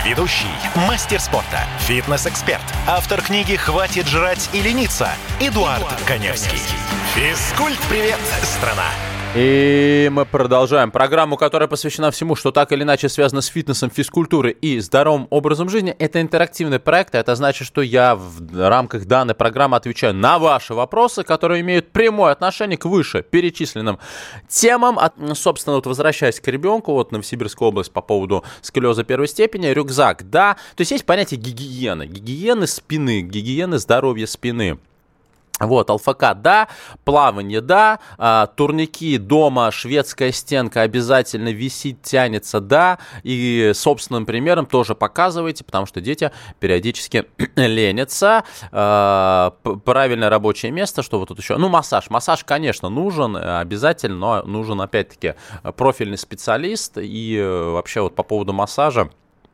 Ведущий, 0.06 0.46
мастер 0.76 1.20
спорта, 1.20 1.64
фитнес-эксперт, 1.80 2.62
автор 2.86 3.22
книги 3.22 3.56
«Хватит 3.56 4.08
жрать 4.08 4.50
и 4.54 4.62
лениться» 4.62 5.10
Эдуард, 5.40 5.80
Эдуард 5.80 6.02
Коневский. 6.06 6.50
Коневский. 6.50 6.78
Физкульт-привет, 7.16 8.20
страна! 8.44 8.90
И 9.36 10.10
мы 10.12 10.26
продолжаем 10.26 10.90
программу, 10.90 11.38
которая 11.38 11.70
посвящена 11.70 12.10
всему, 12.10 12.36
что 12.36 12.52
так 12.52 12.72
или 12.72 12.82
иначе 12.82 13.10
связано 13.10 13.42
с 13.42 13.46
фитнесом, 13.46 13.92
физкультурой 13.92 14.54
и 14.54 14.80
здоровым 14.80 15.28
образом 15.30 15.70
жизни. 15.70 15.92
Это 16.00 16.20
интерактивный 16.20 16.80
проект, 16.80 17.14
это 17.14 17.36
значит, 17.36 17.68
что 17.68 17.84
я 17.84 18.16
в 18.16 18.68
рамках 18.68 19.06
данной 19.06 19.36
программы 19.36 19.78
отвечаю 19.78 20.16
на 20.16 20.40
ваши 20.40 20.74
вопросы, 20.74 21.24
которые 21.24 21.62
имеют 21.62 21.92
прямое 21.92 22.32
отношение 22.32 22.80
к 22.80 22.86
выше 22.86 23.22
перечисленным 23.22 24.00
темам. 24.48 24.98
От, 24.98 25.14
собственно, 25.36 25.76
вот 25.76 25.86
возвращаясь 25.86 26.40
к 26.40 26.48
ребенку, 26.48 26.94
вот 26.94 27.12
Новосибирская 27.12 27.70
область 27.70 27.92
по 27.92 28.02
поводу 28.02 28.44
сколиоза 28.62 29.04
первой 29.04 29.28
степени, 29.28 29.68
рюкзак, 29.68 30.28
да. 30.32 30.56
То 30.76 30.82
есть 30.82 30.90
есть 30.90 31.06
понятие 31.06 31.40
гигиены, 31.40 32.08
гигиены 32.08 32.66
спины, 32.66 33.22
гигиены 33.22 33.78
здоровья 33.78 34.26
спины. 34.26 34.80
Вот, 35.60 35.90
ЛФК, 35.90 36.34
да, 36.36 36.68
плавание, 37.04 37.62
да, 37.62 38.00
а, 38.18 38.48
турники 38.48 39.18
дома, 39.18 39.72
шведская 39.72 40.32
стенка 40.32 40.82
обязательно 40.82 41.50
висит, 41.50 42.02
тянется, 42.02 42.60
да, 42.60 43.00
и 43.24 43.72
собственным 43.74 44.26
примером 44.26 44.66
тоже 44.66 44.96
показывайте, 44.96 45.64
потому 45.64 45.86
что 45.86 46.02
дети 46.02 46.32
периодически 46.60 47.26
ленятся. 47.56 48.44
А, 48.72 49.54
правильное 49.84 50.30
рабочее 50.30 50.72
место, 50.72 51.04
что 51.04 51.20
вот 51.20 51.30
тут 51.30 51.40
еще, 51.40 51.58
ну, 51.58 51.70
массаж, 51.70 52.10
массаж, 52.10 52.44
конечно, 52.44 52.90
нужен 52.90 53.36
обязательно, 53.36 54.16
но 54.18 54.44
нужен, 54.44 54.82
опять-таки, 54.82 55.36
профильный 55.76 56.18
специалист, 56.18 56.98
и 56.98 57.38
э, 57.38 57.72
вообще 57.72 58.02
вот 58.02 58.16
по 58.16 58.24
поводу 58.24 58.54
массажа, 58.54 59.10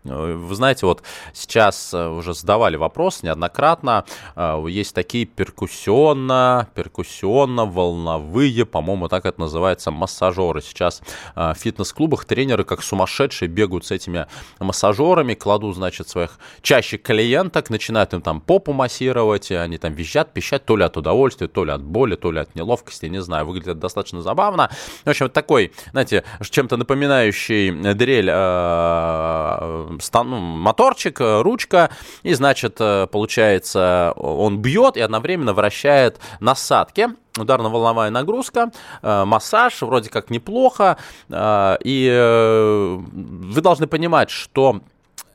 вы 0.05 0.55
знаете, 0.55 0.85
вот 0.85 1.03
сейчас 1.33 1.93
э, 1.93 2.07
уже 2.07 2.33
задавали 2.33 2.75
вопрос 2.75 3.23
неоднократно. 3.23 4.05
Э, 4.35 4.63
есть 4.69 4.93
такие 4.93 5.25
перкуссионно, 5.25 6.69
перкуссионно-волновые, 6.75 8.65
по-моему, 8.65 9.07
так 9.07 9.25
это 9.25 9.39
называется, 9.39 9.91
массажеры. 9.91 10.61
Сейчас 10.61 11.01
э, 11.35 11.53
в 11.53 11.57
фитнес-клубах 11.57 12.25
тренеры 12.25 12.63
как 12.63 12.83
сумасшедшие 12.83 13.49
бегают 13.49 13.85
с 13.85 13.91
этими 13.91 14.27
массажерами, 14.59 15.33
кладут, 15.33 15.75
значит, 15.75 16.07
своих 16.07 16.39
чаще 16.61 16.97
клиенток, 16.97 17.69
начинают 17.69 18.13
им 18.13 18.21
там 18.21 18.41
попу 18.41 18.73
массировать, 18.73 19.49
и 19.51 19.55
они 19.55 19.77
там 19.77 19.93
визжат, 19.93 20.33
пищат, 20.33 20.65
то 20.65 20.77
ли 20.77 20.83
от 20.83 20.97
удовольствия, 20.97 21.47
то 21.47 21.65
ли 21.65 21.71
от 21.71 21.81
боли, 21.83 22.15
то 22.15 22.31
ли 22.31 22.39
от 22.39 22.53
неловкости, 22.55 23.07
не 23.07 23.21
знаю, 23.21 23.45
выглядит 23.45 23.79
достаточно 23.79 24.21
забавно. 24.21 24.69
В 25.03 25.09
общем, 25.09 25.29
такой, 25.29 25.71
знаете, 25.91 26.23
чем-то 26.49 26.77
напоминающий 26.77 27.93
дрель 27.93 28.29
стан, 29.99 30.29
ну, 30.29 30.39
моторчик, 30.39 31.21
э, 31.21 31.41
ручка, 31.41 31.89
и, 32.23 32.33
значит, 32.33 32.77
э, 32.79 33.07
получается, 33.07 34.13
он 34.15 34.59
бьет 34.59 34.97
и 34.97 35.01
одновременно 35.01 35.53
вращает 35.53 36.19
насадки. 36.39 37.09
Ударно-волновая 37.37 38.11
нагрузка, 38.11 38.71
э, 39.01 39.25
массаж, 39.25 39.81
вроде 39.81 40.09
как 40.09 40.29
неплохо, 40.29 40.97
и 41.29 42.97
вы 43.11 43.61
должны 43.61 43.87
понимать, 43.87 44.29
что 44.29 44.79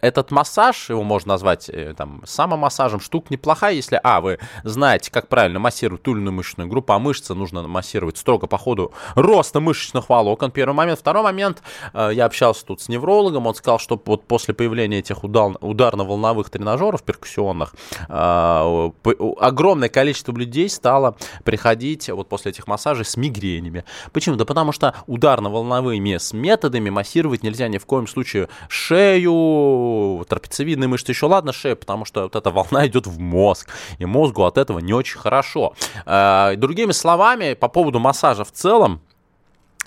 этот 0.00 0.30
массаж, 0.30 0.90
его 0.90 1.02
можно 1.02 1.34
назвать 1.34 1.68
э, 1.68 1.94
там 1.96 2.22
самомассажем, 2.24 3.00
штука 3.00 3.28
неплохая, 3.30 3.74
если, 3.74 4.00
а, 4.02 4.20
вы 4.20 4.38
знаете, 4.64 5.10
как 5.10 5.28
правильно 5.28 5.58
массировать 5.58 6.02
ту 6.02 6.12
или 6.12 6.20
иную 6.20 6.34
мышечную 6.34 6.68
группу, 6.68 6.92
а 6.92 6.98
мышцы 6.98 7.34
нужно 7.34 7.66
массировать 7.66 8.16
строго 8.16 8.46
по 8.46 8.58
ходу 8.58 8.92
роста 9.14 9.60
мышечных 9.60 10.08
волокон, 10.08 10.50
первый 10.50 10.74
момент. 10.74 10.98
Второй 10.98 11.22
момент, 11.22 11.62
э, 11.92 12.10
я 12.12 12.24
общался 12.26 12.64
тут 12.64 12.80
с 12.80 12.88
неврологом, 12.88 13.46
он 13.46 13.54
сказал, 13.54 13.78
что 13.78 14.00
вот 14.04 14.24
после 14.24 14.54
появления 14.54 14.98
этих 14.98 15.24
удар, 15.24 15.52
ударно-волновых 15.60 16.50
тренажеров 16.50 17.02
перкуссионных, 17.02 17.74
э, 18.08 18.90
огромное 19.40 19.88
количество 19.88 20.32
людей 20.32 20.68
стало 20.68 21.16
приходить 21.44 22.08
вот 22.08 22.28
после 22.28 22.52
этих 22.52 22.66
массажей 22.66 23.04
с 23.04 23.16
мигренями. 23.16 23.84
Почему? 24.12 24.36
Да 24.36 24.44
потому 24.44 24.72
что 24.72 24.94
ударно-волновыми 25.06 26.18
методами 26.32 26.90
массировать 26.90 27.42
нельзя 27.42 27.68
ни 27.68 27.78
в 27.78 27.86
коем 27.86 28.06
случае 28.06 28.48
шею, 28.68 29.89
трапециевидные 30.28 30.88
мышцы 30.88 31.12
еще 31.12 31.26
ладно, 31.26 31.52
шея, 31.52 31.74
потому 31.74 32.04
что 32.04 32.22
вот 32.22 32.36
эта 32.36 32.50
волна 32.50 32.86
идет 32.88 33.06
в 33.06 33.18
мозг, 33.18 33.68
и 33.98 34.04
мозгу 34.04 34.44
от 34.44 34.58
этого 34.58 34.78
не 34.78 34.92
очень 34.92 35.18
хорошо. 35.18 35.74
Э, 36.06 36.54
другими 36.56 36.92
словами, 36.92 37.54
по 37.54 37.68
поводу 37.68 37.98
массажа 37.98 38.44
в 38.44 38.52
целом, 38.52 39.00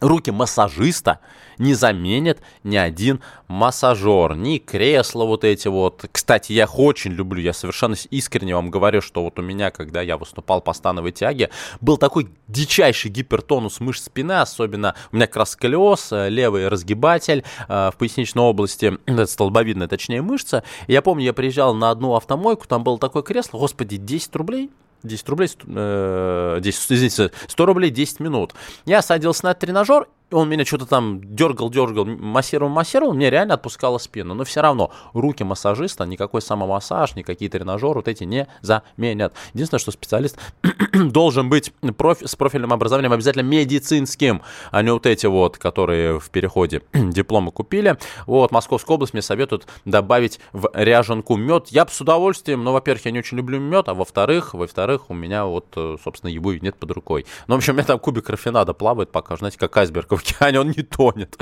руки 0.04 0.32
массажиста 0.32 1.20
не 1.58 1.74
заменит 1.74 2.42
ни 2.64 2.76
один 2.76 3.22
массажер, 3.48 4.36
ни 4.36 4.58
кресла 4.58 5.26
вот 5.26 5.44
эти 5.44 5.68
вот. 5.68 6.06
Кстати, 6.12 6.52
я 6.52 6.64
их 6.64 6.80
очень 6.80 7.12
люблю, 7.12 7.42
я 7.42 7.54
совершенно 7.54 7.96
искренне 8.10 8.56
вам 8.56 8.70
говорю, 8.70 9.02
что 9.02 9.24
вот 9.24 9.40
у 9.40 9.42
меня, 9.42 9.72
когда 9.72 10.02
я 10.02 10.18
выступал 10.18 10.62
по 10.62 10.74
становой 10.74 11.12
тяге, 11.12 11.50
был 11.80 11.98
такой 11.98 12.30
дичайший 12.48 13.12
гипертонус 13.12 13.80
мышц 13.80 14.06
спины, 14.06 14.34
особенно 14.34 14.96
у 15.12 15.16
меня 15.16 15.28
как 15.28 15.38
раз 15.38 15.52
сколиоз, 15.52 16.10
левый 16.12 16.68
разгибатель 16.68 17.44
э, 17.68 17.92
в 17.94 17.98
поясничной 17.98 18.44
области, 18.44 18.98
столбовидная, 19.26 19.88
точнее, 19.88 20.22
мышца. 20.22 20.64
Я 20.88 21.02
помню, 21.02 21.26
я 21.26 21.34
приезжал 21.34 21.74
на 21.74 21.92
одну 21.92 22.16
автомойку, 22.16 22.68
там 22.68 22.84
было 22.84 22.98
такое 22.98 23.24
кресло, 23.24 23.60
господи, 23.60 23.98
10 23.98 24.36
рублей, 24.36 24.70
10 25.04 25.30
рублей, 25.30 25.50
э, 25.66 26.60
10, 26.62 26.92
извините, 26.92 27.32
100 27.48 27.66
рублей 27.66 27.90
10 27.90 28.20
минут. 28.20 28.54
Я 28.86 29.02
садился 29.02 29.46
на 29.46 29.54
тренажер, 29.54 30.08
он 30.32 30.50
меня 30.50 30.66
что-то 30.66 30.86
там 30.86 31.22
дергал, 31.36 31.70
дергал, 31.70 32.06
массировал, 32.06 32.72
массировал, 32.72 33.14
мне 33.14 33.30
реально 33.30 33.56
отпускала 33.56 33.98
спину. 33.98 34.34
Но 34.34 34.44
все 34.44 34.62
равно 34.62 34.92
руки 35.14 35.44
массажиста, 35.44 36.06
никакой 36.06 36.42
самомассаж, 36.42 37.16
никакие 37.16 37.50
тренажеры 37.50 37.96
вот 37.96 38.08
эти 38.08 38.24
не 38.24 38.48
заменят. 38.62 39.34
Единственное, 39.54 39.80
что 39.80 39.92
специалист 39.92 40.38
должен 40.94 41.50
быть 41.50 41.74
профи, 41.98 42.26
с 42.26 42.36
профильным 42.36 42.74
образованием 42.74 43.14
обязательно 43.14 43.44
медицинским, 43.44 44.42
а 44.72 44.82
не 44.82 44.92
вот 44.92 45.06
эти 45.06 45.26
вот, 45.26 45.58
которые 45.58 46.20
в 46.20 46.30
переходе 46.30 46.82
дипломы 46.94 47.52
купили. 47.52 47.98
Вот, 48.26 48.52
Московская 48.52 48.94
область 48.94 49.14
мне 49.14 49.22
советует 49.22 49.68
добавить 49.86 50.40
в 50.52 50.70
ряженку 50.74 51.36
мед. 51.36 51.68
Я 51.70 51.86
бы 51.86 51.92
с 51.92 52.02
удовольствием, 52.02 52.64
но, 52.64 52.74
во-первых, 52.74 53.06
я 53.06 53.12
не 53.12 53.20
очень 53.20 53.38
люблю 53.38 53.60
мед, 53.60 53.90
а 53.90 53.94
во-вторых, 53.94 54.54
во-вторых, 54.54 55.10
у 55.10 55.14
меня 55.14 55.46
вот, 55.46 55.66
собственно, 56.04 56.30
его 56.30 56.54
нет 56.54 56.76
под 56.76 56.92
рукой. 56.92 57.26
Ну, 57.48 57.56
в 57.56 57.58
общем, 57.58 57.74
у 57.74 57.76
меня 57.78 57.86
там 57.86 58.00
кубик 58.00 58.30
рафинада 58.30 58.74
плавает 58.74 59.12
пока, 59.12 59.36
знаете, 59.36 59.58
как 59.58 59.76
айсберг 59.78 60.13
в 60.18 60.22
океане, 60.22 60.60
он 60.60 60.70
не 60.70 60.84
тонет. 60.84 61.38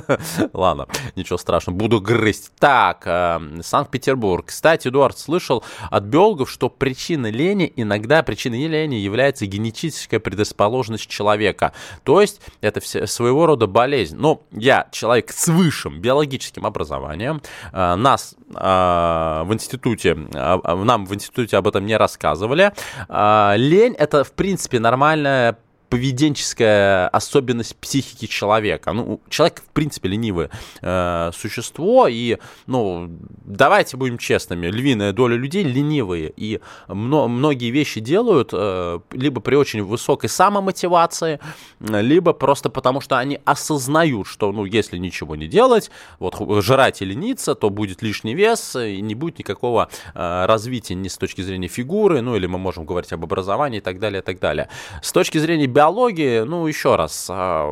Ладно, 0.52 0.86
ничего 1.16 1.38
страшного, 1.38 1.76
буду 1.76 2.00
грызть. 2.00 2.52
Так, 2.58 3.02
э, 3.06 3.60
Санкт-Петербург. 3.62 4.46
Кстати, 4.46 4.88
Эдуард 4.88 5.18
слышал 5.18 5.64
от 5.90 6.04
биологов, 6.04 6.50
что 6.50 6.68
причина 6.68 7.30
лени, 7.30 7.72
иногда 7.76 8.22
причиной 8.22 8.66
лени 8.66 8.96
является 8.96 9.46
генетическая 9.46 10.20
предрасположенность 10.20 11.08
человека. 11.08 11.72
То 12.02 12.20
есть, 12.20 12.40
это 12.60 12.80
все, 12.80 13.06
своего 13.06 13.46
рода 13.46 13.66
болезнь. 13.66 14.16
Но 14.16 14.42
я 14.52 14.88
человек 14.92 15.32
с 15.32 15.48
высшим 15.48 16.00
биологическим 16.00 16.66
образованием. 16.66 17.42
Э, 17.72 17.94
нас 17.94 18.34
э, 18.48 18.52
в 18.54 19.48
институте, 19.52 20.14
нам 20.14 21.06
в 21.06 21.14
институте 21.14 21.56
об 21.56 21.68
этом 21.68 21.86
не 21.86 21.96
рассказывали. 21.96 22.72
Лень 23.08 23.94
это, 23.94 24.24
в 24.24 24.32
принципе, 24.32 24.80
нормальная 24.80 25.58
поведенческая 25.94 27.06
особенность 27.06 27.76
психики 27.76 28.26
человека. 28.26 28.92
Ну, 28.92 29.20
человек, 29.28 29.62
в 29.64 29.72
принципе, 29.72 30.08
ленивое 30.08 30.50
э, 30.82 31.30
существо, 31.32 32.08
и, 32.08 32.38
ну, 32.66 33.08
давайте 33.44 33.96
будем 33.96 34.18
честными, 34.18 34.66
львиная 34.66 35.12
доля 35.12 35.36
людей 35.36 35.62
ленивые, 35.62 36.32
и 36.36 36.60
мно, 36.88 37.28
многие 37.28 37.70
вещи 37.70 38.00
делают 38.00 38.50
э, 38.52 38.98
либо 39.12 39.40
при 39.40 39.54
очень 39.54 39.84
высокой 39.84 40.28
самомотивации, 40.28 41.38
либо 41.78 42.32
просто 42.32 42.70
потому, 42.70 43.00
что 43.00 43.16
они 43.16 43.38
осознают, 43.44 44.26
что, 44.26 44.50
ну, 44.50 44.64
если 44.64 44.98
ничего 44.98 45.36
не 45.36 45.46
делать, 45.46 45.92
вот, 46.18 46.34
жрать 46.64 47.02
и 47.02 47.04
лениться, 47.04 47.54
то 47.54 47.70
будет 47.70 48.02
лишний 48.02 48.34
вес, 48.34 48.74
и 48.74 49.00
не 49.00 49.14
будет 49.14 49.38
никакого 49.38 49.88
э, 50.12 50.46
развития 50.46 50.96
ни 50.96 51.06
с 51.06 51.16
точки 51.16 51.42
зрения 51.42 51.68
фигуры, 51.68 52.20
ну, 52.20 52.34
или 52.34 52.46
мы 52.46 52.58
можем 52.58 52.84
говорить 52.84 53.12
об 53.12 53.22
образовании 53.22 53.78
и 53.78 53.80
так 53.80 54.00
далее, 54.00 54.22
и 54.22 54.24
так 54.24 54.40
далее. 54.40 54.68
С 55.00 55.12
точки 55.12 55.38
зрения 55.38 55.68
биологии, 55.68 55.83
биологии, 55.84 56.40
ну, 56.40 56.66
еще 56.66 56.96
раз, 56.96 57.26
а, 57.28 57.68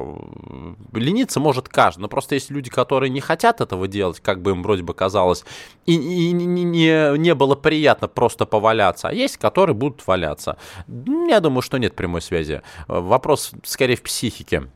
лениться 0.92 1.40
может 1.40 1.68
каждый, 1.68 2.02
но 2.02 2.08
просто 2.08 2.34
есть 2.34 2.50
люди, 2.50 2.68
которые 2.68 3.08
не 3.10 3.20
хотят 3.20 3.60
этого 3.60 3.88
делать, 3.88 4.20
как 4.20 4.42
бы 4.42 4.50
им 4.50 4.62
вроде 4.62 4.82
бы 4.82 4.92
казалось, 4.92 5.44
и, 5.86 5.94
и 5.94 6.32
не, 6.32 6.64
не, 7.16 7.34
было 7.34 7.54
приятно 7.54 8.08
просто 8.08 8.44
поваляться, 8.44 9.08
а 9.08 9.12
есть, 9.12 9.38
которые 9.38 9.74
будут 9.74 10.06
валяться. 10.06 10.58
Я 10.86 11.40
думаю, 11.40 11.62
что 11.62 11.78
нет 11.78 11.96
прямой 11.96 12.20
связи. 12.20 12.60
Вопрос 12.86 13.52
скорее 13.64 13.96
в 13.96 14.02
психике. 14.02 14.68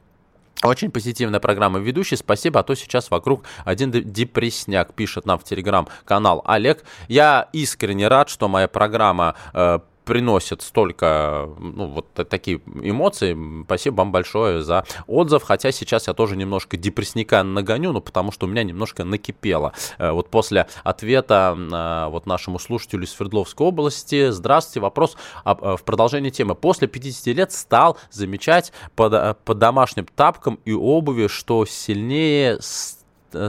Очень 0.62 0.90
позитивная 0.90 1.38
программа 1.38 1.78
ведущий. 1.78 2.16
Спасибо, 2.16 2.60
а 2.60 2.62
то 2.62 2.74
сейчас 2.74 3.10
вокруг 3.10 3.44
один 3.66 3.90
депрессняк 3.90 4.94
пишет 4.94 5.26
нам 5.26 5.38
в 5.38 5.44
телеграм-канал 5.44 6.42
Олег. 6.46 6.84
Я 7.08 7.50
искренне 7.52 8.08
рад, 8.08 8.30
что 8.30 8.48
моя 8.48 8.66
программа 8.66 9.34
э, 9.52 9.80
приносит 10.06 10.62
столько, 10.62 11.50
ну, 11.58 11.88
вот 11.88 12.06
такие 12.28 12.60
эмоции. 12.82 13.36
Спасибо 13.64 13.96
вам 13.96 14.12
большое 14.12 14.62
за 14.62 14.86
отзыв, 15.06 15.42
хотя 15.42 15.72
сейчас 15.72 16.06
я 16.06 16.14
тоже 16.14 16.36
немножко 16.36 16.76
депрессника 16.76 17.42
нагоню, 17.42 17.92
ну, 17.92 18.00
потому 18.00 18.32
что 18.32 18.46
у 18.46 18.48
меня 18.48 18.62
немножко 18.62 19.04
накипело. 19.04 19.72
Э, 19.98 20.12
вот 20.12 20.30
после 20.30 20.68
ответа 20.84 21.56
э, 21.58 22.10
вот 22.10 22.26
нашему 22.26 22.58
слушателю 22.58 23.04
из 23.04 23.12
Свердловской 23.12 23.66
области, 23.66 24.30
здравствуйте, 24.30 24.80
вопрос 24.80 25.16
в 25.44 25.80
продолжении 25.84 26.30
темы. 26.30 26.54
После 26.54 26.88
50 26.88 27.26
лет 27.36 27.52
стал 27.52 27.98
замечать 28.10 28.72
под, 28.94 29.38
под 29.44 29.58
домашним 29.58 30.06
тапком 30.06 30.60
и 30.64 30.72
обуви, 30.72 31.26
что 31.26 31.66
сильнее 31.66 32.46
Э, 32.46 32.60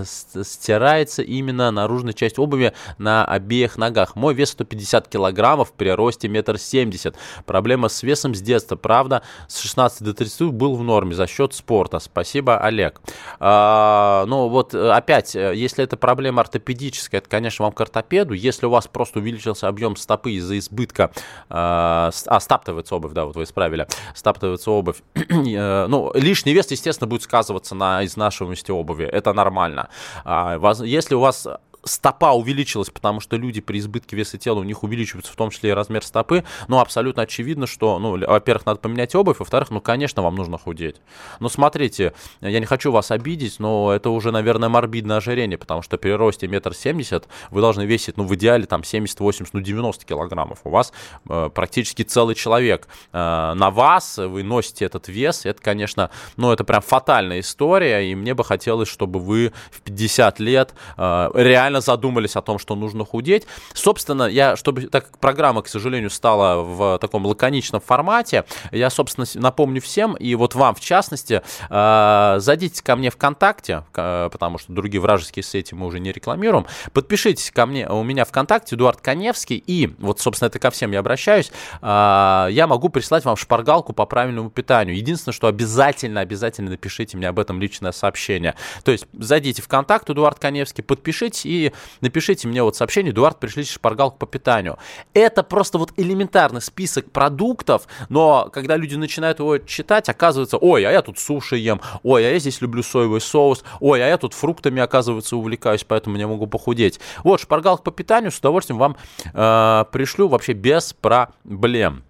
стирается 0.05 1.21
именно 1.21 1.71
наружная 1.71 2.13
часть 2.13 2.39
обуви 2.39 2.73
на 2.97 3.25
обеих 3.25 3.77
ногах. 3.77 4.15
Мой 4.15 4.33
вес 4.33 4.51
150 4.51 5.07
килограммов 5.07 5.71
при 5.73 5.89
росте 5.89 6.27
метр 6.27 6.57
семьдесят. 6.57 7.15
Проблема 7.45 7.89
с 7.89 8.03
весом 8.03 8.35
с 8.35 8.41
детства, 8.41 8.75
правда, 8.75 9.23
с 9.47 9.59
16 9.59 10.03
до 10.03 10.13
30 10.13 10.51
был 10.51 10.75
в 10.75 10.83
норме 10.83 11.13
за 11.13 11.27
счет 11.27 11.53
спорта. 11.53 11.99
Спасибо, 11.99 12.57
Олег. 12.57 13.01
А, 13.39 14.25
ну 14.27 14.47
вот 14.47 14.73
э, 14.73 14.91
опять, 14.91 15.35
э, 15.35 15.53
если 15.55 15.83
это 15.83 15.97
проблема 15.97 16.41
ортопедическая, 16.41 17.19
это, 17.19 17.29
конечно, 17.29 17.63
вам 17.63 17.73
к 17.73 17.81
ортопеду. 17.81 18.33
Если 18.33 18.65
у 18.65 18.69
вас 18.69 18.87
просто 18.87 19.19
увеличился 19.19 19.67
объем 19.67 19.95
стопы 19.95 20.31
из-за 20.31 20.57
избытка, 20.57 21.11
а, 21.49 22.11
а 22.25 22.39
стаптывается 22.39 22.95
обувь, 22.95 23.13
да, 23.13 23.25
вот 23.25 23.35
вы 23.35 23.43
исправили, 23.43 23.87
стаптывается 24.15 24.71
обувь, 24.71 24.97
ну, 25.29 26.11
лишний 26.15 26.53
вес, 26.53 26.71
естественно, 26.71 27.07
будет 27.07 27.23
сказываться 27.23 27.75
на 27.75 28.05
изнашиваемости 28.05 28.71
обуви. 28.71 29.05
Это 29.05 29.33
нормально 29.33 29.76
нормально. 29.77 29.89
А, 30.23 30.57
если 30.83 31.15
у 31.15 31.19
вас 31.19 31.47
стопа 31.87 32.33
увеличилась, 32.33 32.89
потому 32.89 33.19
что 33.19 33.37
люди 33.37 33.61
при 33.61 33.79
избытке 33.79 34.15
веса 34.15 34.37
тела, 34.37 34.59
у 34.59 34.63
них 34.63 34.83
увеличивается 34.83 35.31
в 35.31 35.35
том 35.35 35.49
числе 35.49 35.71
и 35.71 35.73
размер 35.73 36.03
стопы, 36.03 36.43
ну, 36.67 36.79
абсолютно 36.79 37.23
очевидно, 37.23 37.67
что, 37.67 37.99
ну, 37.99 38.17
во-первых, 38.17 38.65
надо 38.65 38.79
поменять 38.79 39.15
обувь, 39.15 39.39
во-вторых, 39.39 39.71
ну, 39.71 39.81
конечно, 39.81 40.21
вам 40.21 40.35
нужно 40.35 40.57
худеть. 40.57 40.97
Но 41.39 41.49
смотрите, 41.49 42.13
я 42.41 42.59
не 42.59 42.65
хочу 42.65 42.91
вас 42.91 43.11
обидеть, 43.11 43.59
но 43.59 43.91
это 43.93 44.09
уже, 44.09 44.31
наверное, 44.31 44.69
морбидное 44.69 45.17
ожирение, 45.17 45.57
потому 45.57 45.81
что 45.81 45.97
при 45.97 46.11
росте 46.11 46.47
метр 46.47 46.73
семьдесят 46.73 47.27
вы 47.51 47.61
должны 47.61 47.83
весить, 47.85 48.17
ну, 48.17 48.25
в 48.25 48.35
идеале, 48.35 48.65
там, 48.65 48.83
70, 48.83 49.19
80, 49.19 49.53
ну, 49.53 49.61
90 49.61 50.05
килограммов. 50.05 50.59
У 50.63 50.69
вас 50.69 50.93
э, 51.29 51.49
практически 51.53 52.03
целый 52.03 52.35
человек. 52.35 52.87
Э, 53.13 53.53
на 53.55 53.71
вас 53.71 54.17
вы 54.17 54.43
носите 54.43 54.85
этот 54.85 55.07
вес, 55.07 55.45
это, 55.45 55.61
конечно, 55.61 56.09
ну, 56.35 56.51
это 56.51 56.63
прям 56.63 56.81
фатальная 56.81 57.39
история, 57.39 58.11
и 58.11 58.15
мне 58.15 58.33
бы 58.33 58.43
хотелось, 58.43 58.89
чтобы 58.89 59.19
вы 59.19 59.53
в 59.71 59.81
50 59.81 60.39
лет 60.39 60.73
э, 60.97 61.29
реально 61.33 61.76
реально 61.77 61.81
задумались 61.81 62.35
о 62.35 62.41
том, 62.41 62.59
что 62.59 62.75
нужно 62.75 63.05
худеть. 63.05 63.45
Собственно, 63.73 64.23
я, 64.23 64.55
чтобы, 64.55 64.87
так 64.87 65.05
как 65.05 65.19
программа, 65.19 65.61
к 65.61 65.67
сожалению, 65.67 66.09
стала 66.09 66.63
в 66.63 66.97
таком 66.99 67.25
лаконичном 67.25 67.81
формате, 67.81 68.45
я, 68.71 68.89
собственно, 68.89 69.25
напомню 69.35 69.81
всем, 69.81 70.15
и 70.15 70.35
вот 70.35 70.55
вам 70.55 70.75
в 70.75 70.79
частности, 70.79 71.41
э, 71.69 72.35
зайдите 72.39 72.83
ко 72.83 72.95
мне 72.95 73.09
ВКонтакте, 73.09 73.83
э, 73.95 74.29
потому 74.31 74.57
что 74.57 74.73
другие 74.73 75.01
вражеские 75.01 75.43
сети 75.43 75.75
мы 75.75 75.85
уже 75.87 75.99
не 75.99 76.11
рекламируем, 76.11 76.65
подпишитесь 76.93 77.51
ко 77.51 77.65
мне, 77.65 77.87
у 77.87 78.03
меня 78.03 78.25
ВКонтакте, 78.25 78.75
Эдуард 78.75 79.01
Коневский, 79.01 79.63
и 79.67 79.93
вот, 79.99 80.19
собственно, 80.19 80.47
это 80.47 80.59
ко 80.59 80.69
всем 80.69 80.91
я 80.91 80.99
обращаюсь, 80.99 81.51
э, 81.81 82.47
я 82.51 82.67
могу 82.67 82.89
прислать 82.89 83.25
вам 83.25 83.35
шпаргалку 83.35 83.93
по 83.93 84.05
правильному 84.05 84.49
питанию. 84.49 84.97
Единственное, 84.97 85.33
что 85.33 85.47
обязательно, 85.47 86.21
обязательно 86.21 86.71
напишите 86.71 87.17
мне 87.17 87.27
об 87.27 87.39
этом 87.39 87.61
личное 87.61 87.91
сообщение. 87.91 88.55
То 88.83 88.91
есть 88.91 89.07
зайдите 89.13 89.61
в 89.61 89.67
контакт 89.67 90.09
Эдуард 90.09 90.39
Коневский, 90.39 90.83
подпишитесь 90.83 91.45
и 91.45 91.56
напишите 92.01 92.47
мне 92.47 92.63
вот 92.63 92.75
сообщение, 92.75 93.11
Эдуард, 93.11 93.39
пришлите 93.39 93.71
шпаргалку 93.71 94.17
по 94.17 94.25
питанию. 94.25 94.77
Это 95.13 95.43
просто 95.43 95.77
вот 95.77 95.91
элементарный 95.97 96.61
список 96.61 97.11
продуктов, 97.11 97.87
но 98.09 98.49
когда 98.51 98.75
люди 98.77 98.95
начинают 98.95 99.39
его 99.39 99.57
читать, 99.57 100.09
оказывается, 100.09 100.57
ой, 100.57 100.85
а 100.85 100.91
я 100.91 101.01
тут 101.01 101.19
суши 101.19 101.57
ем, 101.57 101.81
ой, 102.03 102.27
а 102.27 102.31
я 102.31 102.39
здесь 102.39 102.61
люблю 102.61 102.83
соевый 102.83 103.21
соус, 103.21 103.63
ой, 103.79 104.03
а 104.03 104.07
я 104.07 104.17
тут 104.17 104.33
фруктами, 104.33 104.81
оказывается, 104.81 105.37
увлекаюсь, 105.37 105.83
поэтому 105.83 106.17
я 106.17 106.27
могу 106.27 106.47
похудеть. 106.47 106.99
Вот, 107.23 107.41
шпаргалка 107.41 107.83
по 107.83 107.91
питанию 107.91 108.31
с 108.31 108.39
удовольствием 108.39 108.79
вам 108.79 108.97
э, 109.33 109.85
пришлю 109.91 110.27
вообще 110.27 110.53
без 110.53 110.93
проблем. 110.93 112.06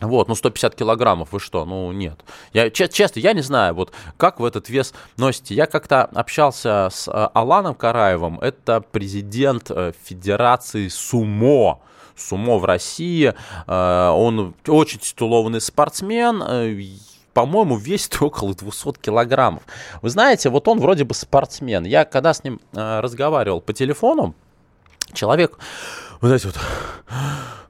Вот, 0.00 0.28
ну 0.28 0.34
150 0.34 0.74
килограммов, 0.74 1.32
вы 1.32 1.40
что? 1.40 1.64
Ну 1.64 1.92
нет. 1.92 2.20
Я, 2.52 2.70
честно, 2.70 3.20
я 3.20 3.32
не 3.34 3.42
знаю, 3.42 3.74
вот 3.74 3.92
как 4.16 4.40
вы 4.40 4.48
этот 4.48 4.68
вес 4.68 4.92
носите. 5.16 5.54
Я 5.54 5.66
как-то 5.66 6.04
общался 6.04 6.88
с 6.90 7.06
э, 7.06 7.12
Аланом 7.12 7.74
Караевым, 7.74 8.40
это 8.40 8.80
президент 8.80 9.70
э, 9.70 9.92
Федерации 10.02 10.88
Сумо. 10.88 11.80
Сумо 12.16 12.58
в 12.58 12.64
России. 12.64 13.32
Э, 13.66 14.08
он 14.08 14.54
очень 14.66 14.98
титулованный 14.98 15.60
спортсмен 15.60 16.42
по-моему, 17.32 17.78
весит 17.78 18.16
около 18.20 18.54
200 18.54 18.98
килограммов. 19.00 19.62
Вы 20.02 20.10
знаете, 20.10 20.50
вот 20.50 20.68
он 20.68 20.80
вроде 20.80 21.04
бы 21.04 21.14
спортсмен. 21.14 21.84
Я 21.84 22.04
когда 22.04 22.34
с 22.34 22.44
ним 22.44 22.60
разговаривал 22.72 23.62
по 23.62 23.72
телефону, 23.72 24.34
человек 25.14 25.58
вот 26.22 26.30
эти 26.32 26.46
вот, 26.46 26.58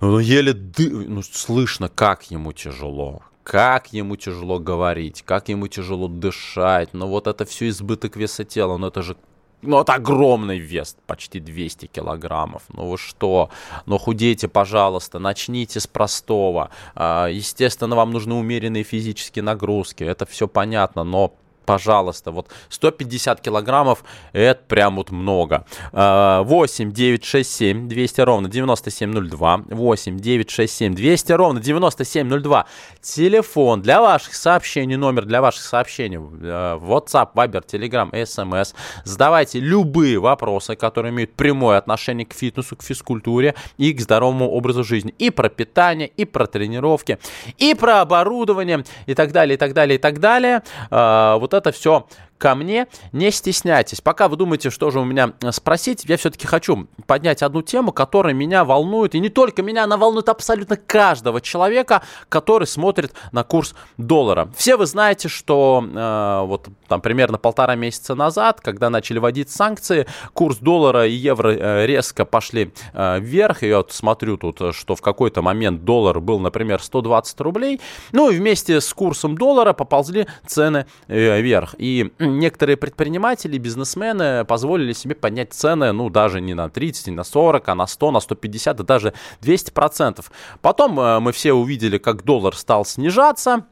ну, 0.01 0.19
еле 0.19 0.53
ды... 0.53 0.91
ну, 0.91 1.23
слышно, 1.23 1.89
как 1.89 2.31
ему 2.31 2.53
тяжело, 2.53 3.23
как 3.43 3.93
ему 3.95 4.17
тяжело 4.17 4.61
говорить, 4.61 5.23
как 5.23 5.49
ему 5.49 5.69
тяжело 5.69 6.07
дышать, 6.07 6.93
но 6.93 7.09
вот 7.09 7.27
это 7.27 7.47
все 7.47 7.69
избыток 7.71 8.15
веса 8.15 8.45
тела, 8.45 8.77
ну 8.77 8.89
это 8.89 9.03
же 9.03 9.17
ну, 9.63 9.81
это 9.81 9.95
огромный 9.95 10.59
вес, 10.59 10.97
почти 11.07 11.39
200 11.39 11.87
килограммов. 11.87 12.65
Ну 12.73 12.91
вы 12.91 12.99
что? 12.99 13.49
Ну 13.87 13.97
худейте, 13.97 14.49
пожалуйста, 14.49 15.21
начните 15.21 15.79
с 15.79 15.87
простого. 15.87 16.71
А, 16.97 17.29
естественно, 17.29 17.95
вам 17.95 18.11
нужны 18.11 18.35
умеренные 18.35 18.83
физические 18.83 19.45
нагрузки, 19.45 20.03
это 20.03 20.27
все 20.27 20.49
понятно, 20.49 21.05
но 21.05 21.33
пожалуйста, 21.65 22.31
вот 22.31 22.49
150 22.69 23.41
килограммов, 23.41 24.05
это 24.33 24.63
прям 24.67 24.97
вот 24.97 25.11
много. 25.11 25.65
8 25.93 26.93
9 26.93 27.25
6 27.25 27.51
7 27.51 27.89
200 27.89 28.21
ровно 28.21 28.49
9702. 28.49 29.63
8 29.69 30.19
9 30.19 30.51
6 30.51 30.73
7 30.73 30.95
200 30.95 31.33
ровно 31.33 31.61
9702. 31.61 32.67
Телефон 33.01 33.83
для 33.83 34.01
ваших 34.01 34.35
сообщений, 34.35 34.97
номер 34.97 35.25
для 35.25 35.41
ваших 35.41 35.63
сообщений. 35.63 36.19
Э, 36.19 36.79
WhatsApp, 36.81 37.31
Viber, 37.35 37.65
Telegram, 37.67 38.11
SMS. 38.11 38.75
Задавайте 39.05 39.61
любые 39.61 40.19
вопросы, 40.19 40.77
которые 40.77 41.11
имеют 41.11 41.35
прямое 41.35 41.79
отношение 41.79 42.27
к 42.27 42.33
фитнесу, 42.33 42.77
к 42.77 42.83
физкультуре 42.83 43.55
и 43.79 43.93
к 43.93 44.01
здоровому 44.01 44.51
образу 44.51 44.85
жизни. 44.85 45.15
И 45.19 45.31
про 45.31 45.49
питание, 45.49 46.09
и 46.09 46.25
про 46.25 46.47
тренировки, 46.47 47.19
и 47.59 47.75
про 47.75 48.01
оборудование, 48.01 48.85
и 49.07 49.15
так 49.15 49.33
далее, 49.33 49.55
и 49.55 49.59
так 49.59 49.73
далее, 49.73 49.97
и 49.97 50.01
так 50.01 50.19
далее. 50.21 50.63
Э, 50.91 51.37
это 51.53 51.73
все 51.73 52.07
ко 52.43 52.57
мне, 52.57 52.89
не 53.13 53.31
стесняйтесь. 53.31 54.01
Пока 54.01 54.27
вы 54.27 54.37
думаете, 54.37 54.71
что 54.71 54.91
же 54.91 54.99
у 54.99 55.05
меня 55.05 55.33
э, 55.43 55.53
спросить, 55.53 56.05
я 56.09 56.17
все-таки 56.17 56.49
хочу 56.49 56.89
поднять 57.07 57.41
одну 57.41 57.63
тему, 57.63 57.93
которая 57.93 58.35
меня 58.35 58.65
волнует, 58.65 59.15
и 59.15 59.21
не 59.21 59.29
только 59.29 59.63
меня, 59.63 59.85
она 59.85 59.97
волнует 59.97 60.29
абсолютно 60.29 60.77
каждого 60.77 61.41
человека, 61.41 62.03
который 62.29 62.67
смотрит 62.67 63.13
на 63.31 63.45
курс 63.45 63.77
доллара. 63.97 64.51
Все 64.57 64.77
вы 64.77 64.87
знаете, 64.87 65.29
что 65.29 65.85
э, 65.87 66.47
вот 66.47 66.67
там 66.89 67.01
примерно 67.01 67.39
полтора 67.39 67.77
месяца 67.77 68.17
назад, 68.17 68.61
когда 68.61 68.91
начали 68.91 69.21
вводить 69.21 69.49
санкции, 69.49 70.09
курс 70.35 70.57
доллара 70.57 71.07
и 71.07 71.13
евро 71.13 71.53
э, 71.53 71.87
резко 71.87 72.25
пошли 72.25 72.73
э, 72.93 73.21
вверх. 73.21 73.63
И 73.63 73.69
я 73.69 73.77
вот 73.77 73.93
смотрю 73.93 74.37
тут, 74.37 74.75
что 74.75 74.97
в 74.97 75.01
какой-то 75.01 75.43
момент 75.43 75.85
доллар 75.85 76.19
был, 76.19 76.41
например, 76.41 76.83
120 76.83 77.41
рублей. 77.41 77.81
Ну 78.11 78.31
и 78.31 78.37
вместе 78.37 78.81
с 78.81 78.93
курсом 78.93 79.39
доллара 79.39 79.75
поползли 79.75 80.27
цены 80.45 80.87
э, 81.07 81.41
вверх. 81.41 81.77
И 81.79 82.11
некоторые 82.39 82.77
предприниматели, 82.77 83.59
бизнесмены 83.59 84.45
позволили 84.45 84.93
себе 84.93 85.15
поднять 85.15 85.53
цены, 85.53 85.93
ну, 85.93 86.11
даже 86.11 86.41
не 86.41 86.55
на 86.55 86.69
30, 86.69 87.09
не 87.09 87.15
на 87.15 87.25
40, 87.25 87.69
а 87.69 87.75
на 87.75 87.87
100, 87.87 88.11
на 88.11 88.21
150, 88.21 88.77
да 88.77 88.85
даже 88.85 89.15
200%. 89.41 90.25
Потом 90.61 90.99
э, 91.01 91.21
мы 91.21 91.33
все 91.33 91.53
увидели, 91.53 91.99
как 91.99 92.25
доллар 92.25 92.57
стал 92.57 92.85
снижаться, 92.85 93.67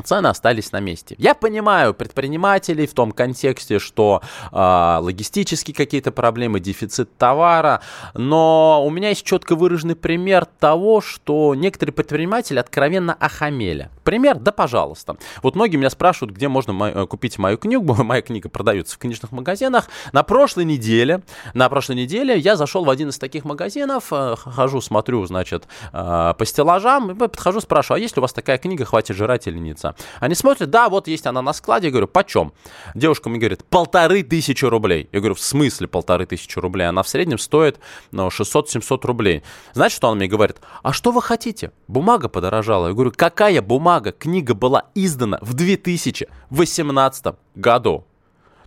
цены 0.00 0.28
остались 0.28 0.72
на 0.72 0.80
месте. 0.80 1.14
Я 1.18 1.34
понимаю 1.34 1.92
предпринимателей 1.92 2.86
в 2.86 2.94
том 2.94 3.12
контексте, 3.12 3.78
что 3.78 4.22
э, 4.50 4.98
логистические 5.00 5.74
какие-то 5.74 6.12
проблемы, 6.12 6.60
дефицит 6.60 7.16
товара, 7.18 7.82
но 8.14 8.82
у 8.84 8.90
меня 8.90 9.10
есть 9.10 9.24
четко 9.24 9.54
выраженный 9.54 9.96
пример 9.96 10.46
того, 10.46 11.00
что 11.02 11.54
некоторые 11.54 11.92
предприниматели 11.92 12.58
откровенно 12.58 13.12
охамели. 13.12 13.90
Пример? 14.04 14.38
Да, 14.38 14.52
пожалуйста. 14.52 15.16
Вот 15.42 15.54
многие 15.54 15.76
меня 15.76 15.90
спрашивают, 15.90 16.34
где 16.34 16.48
можно 16.48 16.72
мо- 16.72 16.88
э, 16.88 17.06
купить 17.06 17.38
мою 17.38 17.58
книгу. 17.58 17.94
Моя 18.02 18.22
книга 18.22 18.48
продается 18.48 18.94
в 18.94 18.98
книжных 18.98 19.32
магазинах. 19.32 19.88
На 20.12 20.22
прошлой 20.22 20.64
неделе, 20.64 21.22
на 21.52 21.68
прошлой 21.68 21.96
неделе 21.96 22.38
я 22.38 22.56
зашел 22.56 22.84
в 22.84 22.90
один 22.90 23.10
из 23.10 23.18
таких 23.18 23.44
магазинов, 23.44 24.04
э, 24.10 24.36
хожу, 24.36 24.80
смотрю, 24.80 25.24
значит, 25.26 25.66
э, 25.92 26.34
по 26.38 26.46
стеллажам, 26.46 27.16
подхожу, 27.16 27.60
спрашиваю, 27.60 27.98
а 27.98 28.00
есть 28.00 28.16
ли 28.16 28.20
у 28.20 28.22
вас 28.22 28.32
такая 28.32 28.58
книга 28.58 28.84
«Хватит 28.84 29.16
жрать 29.16 29.46
или 29.46 29.58
нет?» 29.58 29.81
Разница. 29.82 29.94
Они 30.20 30.34
смотрят, 30.34 30.70
да, 30.70 30.88
вот 30.88 31.08
есть 31.08 31.26
она 31.26 31.42
на 31.42 31.52
складе, 31.52 31.88
я 31.88 31.90
говорю, 31.90 32.08
почем? 32.08 32.52
Девушка 32.94 33.28
мне 33.28 33.38
говорит, 33.38 33.64
полторы 33.64 34.22
тысячи 34.22 34.64
рублей. 34.64 35.08
Я 35.12 35.20
говорю, 35.20 35.34
в 35.34 35.40
смысле 35.40 35.88
полторы 35.88 36.26
тысячи 36.26 36.58
рублей? 36.58 36.88
Она 36.88 37.02
в 37.02 37.08
среднем 37.08 37.38
стоит 37.38 37.78
ну, 38.10 38.28
600-700 38.28 39.06
рублей. 39.06 39.42
Знаете, 39.72 39.96
что 39.96 40.08
она 40.08 40.16
мне 40.16 40.28
говорит? 40.28 40.58
А 40.82 40.92
что 40.92 41.10
вы 41.12 41.22
хотите? 41.22 41.72
Бумага 41.88 42.28
подорожала. 42.28 42.88
Я 42.88 42.94
говорю, 42.94 43.12
какая 43.14 43.62
бумага? 43.62 44.12
Книга 44.12 44.54
была 44.54 44.84
издана 44.94 45.38
в 45.42 45.54
2018 45.54 47.34
году. 47.54 48.04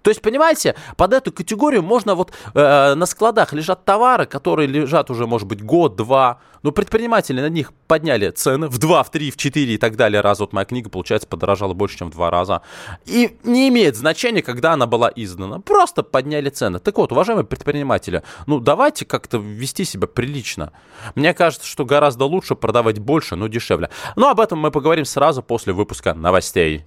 То 0.06 0.12
есть, 0.12 0.22
понимаете, 0.22 0.76
под 0.98 1.14
эту 1.14 1.32
категорию 1.32 1.82
можно 1.82 2.14
вот 2.14 2.32
э, 2.54 2.94
на 2.94 3.08
складах 3.08 3.54
лежат 3.54 3.86
товары, 3.86 4.28
которые 4.28 4.68
лежат 4.68 5.10
уже, 5.10 5.26
может 5.26 5.48
быть, 5.48 5.64
год-два. 5.64 6.42
Но 6.62 6.72
предприниматели 6.72 7.42
на 7.42 7.50
них 7.50 7.74
подняли 7.88 8.30
цены 8.30 8.68
в 8.68 8.78
2, 8.78 9.02
в 9.02 9.10
3, 9.10 9.32
в 9.32 9.38
4 9.38 9.74
и 9.74 9.78
так 9.80 9.96
далее 9.96 10.22
раз. 10.22 10.40
Вот 10.40 10.54
моя 10.54 10.66
книга, 10.66 10.92
получается, 10.92 11.28
подорожала 11.28 11.74
больше, 11.74 11.98
чем 11.98 12.12
в 12.12 12.14
два 12.14 12.30
раза. 12.30 12.62
И 13.06 13.36
не 13.44 13.68
имеет 13.70 13.96
значения, 13.96 14.44
когда 14.44 14.74
она 14.74 14.86
была 14.86 15.12
издана. 15.16 15.60
Просто 15.60 16.04
подняли 16.04 16.50
цены. 16.50 16.78
Так 16.78 17.00
вот, 17.00 17.12
уважаемые 17.12 17.46
предприниматели, 17.46 18.22
ну 18.46 18.60
давайте 18.60 19.06
как-то 19.06 19.40
вести 19.40 19.86
себя 19.86 20.06
прилично. 20.06 20.72
Мне 21.16 21.34
кажется, 21.34 21.66
что 21.66 21.84
гораздо 21.84 22.26
лучше 22.26 22.54
продавать 22.54 23.00
больше, 23.00 23.36
но 23.36 23.48
дешевле. 23.48 23.90
Но 24.16 24.30
об 24.30 24.40
этом 24.40 24.60
мы 24.60 24.70
поговорим 24.70 25.06
сразу 25.06 25.42
после 25.42 25.74
выпуска 25.74 26.14
новостей. 26.14 26.86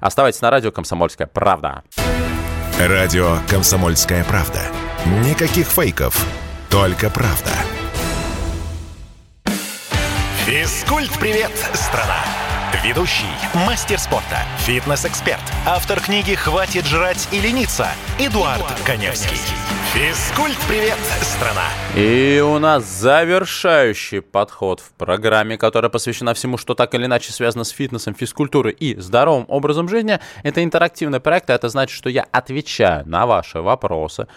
Оставайтесь 0.00 0.40
на 0.40 0.50
радио 0.50 0.70
«Комсомольская 0.70 1.26
правда». 1.26 1.82
Радио 2.78 3.38
«Комсомольская 3.48 4.24
правда». 4.24 4.60
Никаких 5.24 5.66
фейков, 5.66 6.14
только 6.68 7.10
правда. 7.10 7.50
Физкульт-привет, 10.46 11.52
страна! 11.74 12.39
Ведущий, 12.84 13.26
мастер 13.66 13.98
спорта, 13.98 14.44
фитнес-эксперт, 14.58 15.42
автор 15.66 16.00
книги 16.00 16.34
«Хватит 16.34 16.86
жрать 16.86 17.28
и 17.32 17.40
лениться» 17.40 17.88
Эдуард, 18.16 18.58
Эдуард 18.58 18.80
Коневский. 18.86 19.36
Физкульт-привет, 19.92 20.96
страна! 21.20 21.64
И 21.96 22.40
у 22.40 22.60
нас 22.60 22.84
завершающий 22.84 24.22
подход 24.22 24.78
в 24.78 24.92
программе, 24.92 25.58
которая 25.58 25.90
посвящена 25.90 26.32
всему, 26.32 26.58
что 26.58 26.74
так 26.74 26.94
или 26.94 27.06
иначе 27.06 27.32
связано 27.32 27.64
с 27.64 27.70
фитнесом, 27.70 28.14
физкультурой 28.14 28.72
и 28.72 28.96
здоровым 29.00 29.46
образом 29.48 29.88
жизни. 29.88 30.20
Это 30.44 30.62
интерактивный 30.62 31.18
проект, 31.18 31.50
а 31.50 31.54
это 31.54 31.68
значит, 31.68 31.96
что 31.96 32.08
я 32.08 32.24
отвечаю 32.30 33.04
на 33.04 33.26
ваши 33.26 33.60
вопросы, 33.60 34.28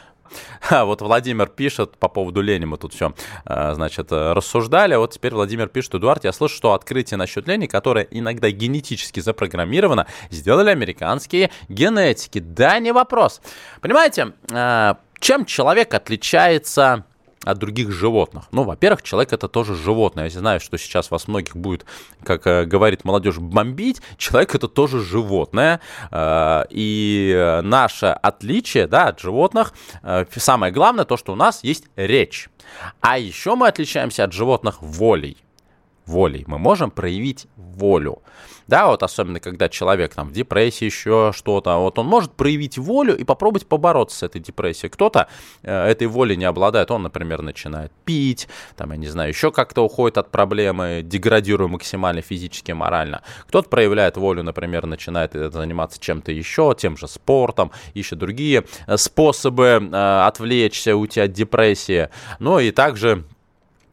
а 0.70 0.86
вот 0.86 1.02
Владимир 1.02 1.48
пишет 1.48 1.98
по 1.98 2.08
поводу 2.08 2.42
лени, 2.42 2.66
мы 2.66 2.78
тут 2.78 2.94
все, 2.94 3.14
а, 3.46 3.74
значит, 3.74 4.12
рассуждали. 4.12 4.96
Вот 4.96 5.12
теперь 5.12 5.34
Владимир 5.34 5.68
пишет, 5.68 5.96
Эдуард, 5.96 6.24
я 6.24 6.34
слышу, 6.34 6.56
что 6.56 6.74
открытие 6.74 7.18
насчет 7.18 7.48
лени, 7.48 7.68
которое 7.68 8.08
иногда 8.12 8.50
генетически 8.50 9.20
запрограммировано, 9.20 10.08
сделали 10.30 10.70
американские 10.70 11.52
генетики. 11.70 12.40
Да, 12.40 12.80
не 12.80 12.92
вопрос. 12.92 13.42
Понимаете, 13.82 14.34
а, 14.52 14.98
чем 15.20 15.46
человек 15.46 15.94
отличается 15.94 17.06
от 17.44 17.58
других 17.58 17.92
животных. 17.92 18.46
Ну, 18.52 18.64
во-первых, 18.64 19.02
человек 19.02 19.34
это 19.34 19.48
тоже 19.48 19.76
животное. 19.76 20.26
Я 20.26 20.40
знаю, 20.40 20.60
что 20.60 20.78
сейчас 20.78 21.12
вас 21.12 21.28
многих 21.28 21.56
будет, 21.56 21.86
как 22.24 22.48
э, 22.48 22.66
говорит 22.66 23.06
молодежь, 23.06 23.38
бомбить. 23.38 24.02
Человек 24.18 24.56
это 24.56 24.68
тоже 24.68 25.02
животное. 25.02 25.80
Э, 26.12 26.64
и 26.70 27.62
наше 27.64 28.08
отличие 28.08 28.88
да, 28.88 29.10
от 29.10 29.20
животных, 29.20 29.74
э, 30.02 30.26
самое 30.36 30.72
главное, 30.72 31.06
то, 31.06 31.18
что 31.18 31.34
у 31.34 31.36
нас 31.36 31.64
есть 31.64 31.86
речь. 31.96 32.50
А 33.02 33.18
еще 33.18 33.56
мы 33.56 33.68
отличаемся 33.68 34.24
от 34.24 34.34
животных 34.34 34.82
волей 34.82 35.38
волей. 36.06 36.44
Мы 36.48 36.58
можем 36.58 36.92
проявить 36.92 37.48
волю. 37.56 38.22
Да, 38.68 38.88
вот 38.88 39.04
особенно 39.04 39.40
когда 39.40 39.68
человек 39.68 40.14
там 40.14 40.30
в 40.30 40.32
депрессии 40.32 40.86
еще 40.86 41.32
что-то, 41.36 41.78
вот 41.78 42.00
он 42.00 42.08
может 42.08 42.32
проявить 42.34 42.78
волю 42.78 43.18
и 43.18 43.24
попробовать 43.24 43.68
побороться 43.68 44.20
с 44.20 44.24
этой 44.24 44.40
депрессией. 44.40 44.90
Кто-то 44.90 45.28
э, 45.64 45.88
этой 45.88 46.08
воли 46.08 46.36
не 46.36 46.46
обладает, 46.46 46.90
он, 46.92 47.04
например, 47.04 47.42
начинает 47.42 47.92
пить, 48.06 48.48
там, 48.78 48.92
я 48.92 48.98
не 48.98 49.08
знаю, 49.08 49.30
еще 49.30 49.52
как-то 49.52 49.82
уходит 49.82 50.18
от 50.18 50.32
проблемы, 50.32 51.02
деградируя 51.04 51.68
максимально 51.68 52.22
физически 52.22 52.72
морально. 52.72 53.22
Кто-то 53.48 53.68
проявляет 53.70 54.18
волю, 54.18 54.44
например, 54.44 54.86
начинает 54.86 55.34
заниматься 55.34 56.00
чем-то 56.00 56.32
еще, 56.32 56.74
тем 56.78 56.96
же 56.96 57.08
спортом, 57.08 57.72
ищет 57.94 58.18
другие 58.18 58.64
э, 58.88 58.98
способы 58.98 59.90
э, 59.92 60.22
отвлечься, 60.26 60.96
уйти 60.96 61.20
от 61.20 61.34
депрессии. 61.34 62.10
Ну 62.40 62.60
и 62.60 62.72
также 62.72 63.14
а, 63.14 63.24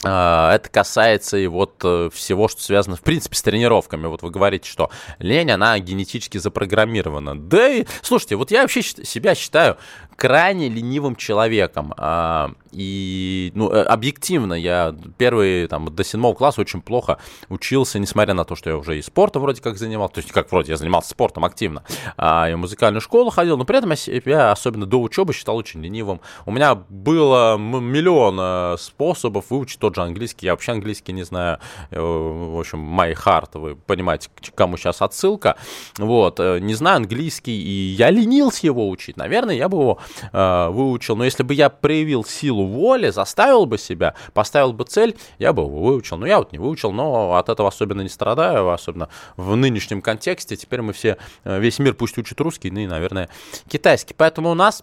это 0.08 0.68
касается 0.70 1.36
и 1.36 1.46
вот 1.46 1.74
э, 1.84 2.08
всего, 2.12 2.48
что 2.48 2.62
связано, 2.62 2.96
в 2.96 3.02
принципе, 3.02 3.36
с 3.36 3.42
тренировками. 3.42 4.06
Вот 4.06 4.22
вы 4.22 4.30
говорите, 4.30 4.68
что 4.68 4.90
лень, 5.18 5.50
она 5.50 5.78
генетически 5.78 6.38
запрограммирована. 6.38 7.38
Да 7.38 7.68
и, 7.68 7.84
слушайте, 8.00 8.36
вот 8.36 8.50
я 8.50 8.62
вообще 8.62 8.82
себя 8.82 9.34
считаю 9.34 9.76
крайне 10.20 10.68
ленивым 10.68 11.16
человеком. 11.16 11.94
А, 11.96 12.52
и, 12.72 13.52
ну, 13.54 13.70
э, 13.72 13.82
объективно, 13.82 14.52
я 14.52 14.94
первый, 15.16 15.66
там, 15.66 15.86
до 15.86 16.04
седьмого 16.04 16.34
класса 16.34 16.60
очень 16.60 16.82
плохо 16.82 17.16
учился, 17.48 17.98
несмотря 17.98 18.34
на 18.34 18.44
то, 18.44 18.54
что 18.54 18.68
я 18.68 18.76
уже 18.76 18.98
и 18.98 19.02
спортом 19.02 19.40
вроде 19.40 19.62
как 19.62 19.78
занимался, 19.78 20.16
то 20.16 20.18
есть, 20.20 20.30
как 20.30 20.52
вроде, 20.52 20.72
я 20.72 20.76
занимался 20.76 21.08
спортом 21.08 21.46
активно, 21.46 21.84
а, 22.18 22.50
и 22.50 22.52
в 22.52 22.58
музыкальную 22.58 23.00
школу 23.00 23.30
ходил, 23.30 23.56
но 23.56 23.64
при 23.64 23.78
этом 23.78 23.88
я 23.88 23.96
себя, 23.96 24.52
особенно 24.52 24.84
до 24.84 25.00
учебы, 25.00 25.32
считал 25.32 25.56
очень 25.56 25.82
ленивым. 25.82 26.20
У 26.44 26.52
меня 26.52 26.74
было 26.74 27.56
миллион 27.56 28.38
э, 28.38 28.76
способов 28.78 29.46
выучить 29.48 29.78
тот 29.78 29.94
же 29.94 30.02
английский, 30.02 30.44
я 30.44 30.52
вообще 30.52 30.72
английский 30.72 31.14
не 31.14 31.22
знаю, 31.22 31.60
э, 31.90 31.98
в 31.98 32.60
общем, 32.60 32.78
my 32.78 33.14
heart, 33.14 33.58
вы 33.58 33.74
понимаете, 33.74 34.28
к 34.28 34.54
кому 34.54 34.76
сейчас 34.76 35.00
отсылка, 35.00 35.56
вот, 35.96 36.38
не 36.38 36.74
знаю 36.74 36.98
английский, 36.98 37.58
и 37.58 37.94
я 37.94 38.10
ленился 38.10 38.66
его 38.66 38.90
учить, 38.90 39.16
наверное, 39.16 39.54
я 39.54 39.70
бы 39.70 39.78
его 39.78 39.98
э, 40.32 40.68
выучил. 40.70 41.16
Но 41.16 41.24
если 41.24 41.42
бы 41.42 41.54
я 41.54 41.70
проявил 41.70 42.24
силу 42.24 42.66
воли, 42.66 43.10
заставил 43.10 43.66
бы 43.66 43.78
себя, 43.78 44.14
поставил 44.32 44.72
бы 44.72 44.84
цель, 44.84 45.16
я 45.38 45.52
бы 45.52 45.62
его 45.62 45.80
выучил. 45.80 46.16
Но 46.16 46.26
я 46.26 46.38
вот 46.38 46.52
не 46.52 46.58
выучил, 46.58 46.92
но 46.92 47.34
от 47.34 47.48
этого 47.48 47.68
особенно 47.68 48.02
не 48.02 48.08
страдаю, 48.08 48.70
особенно 48.70 49.08
в 49.36 49.56
нынешнем 49.56 50.02
контексте. 50.02 50.56
Теперь 50.56 50.82
мы 50.82 50.92
все, 50.92 51.16
э, 51.44 51.60
весь 51.60 51.78
мир 51.78 51.94
пусть 51.94 52.18
учит 52.18 52.40
русский, 52.40 52.70
ну 52.70 52.80
и, 52.80 52.86
наверное, 52.86 53.28
китайский. 53.68 54.14
Поэтому 54.14 54.50
у 54.50 54.54
нас 54.54 54.82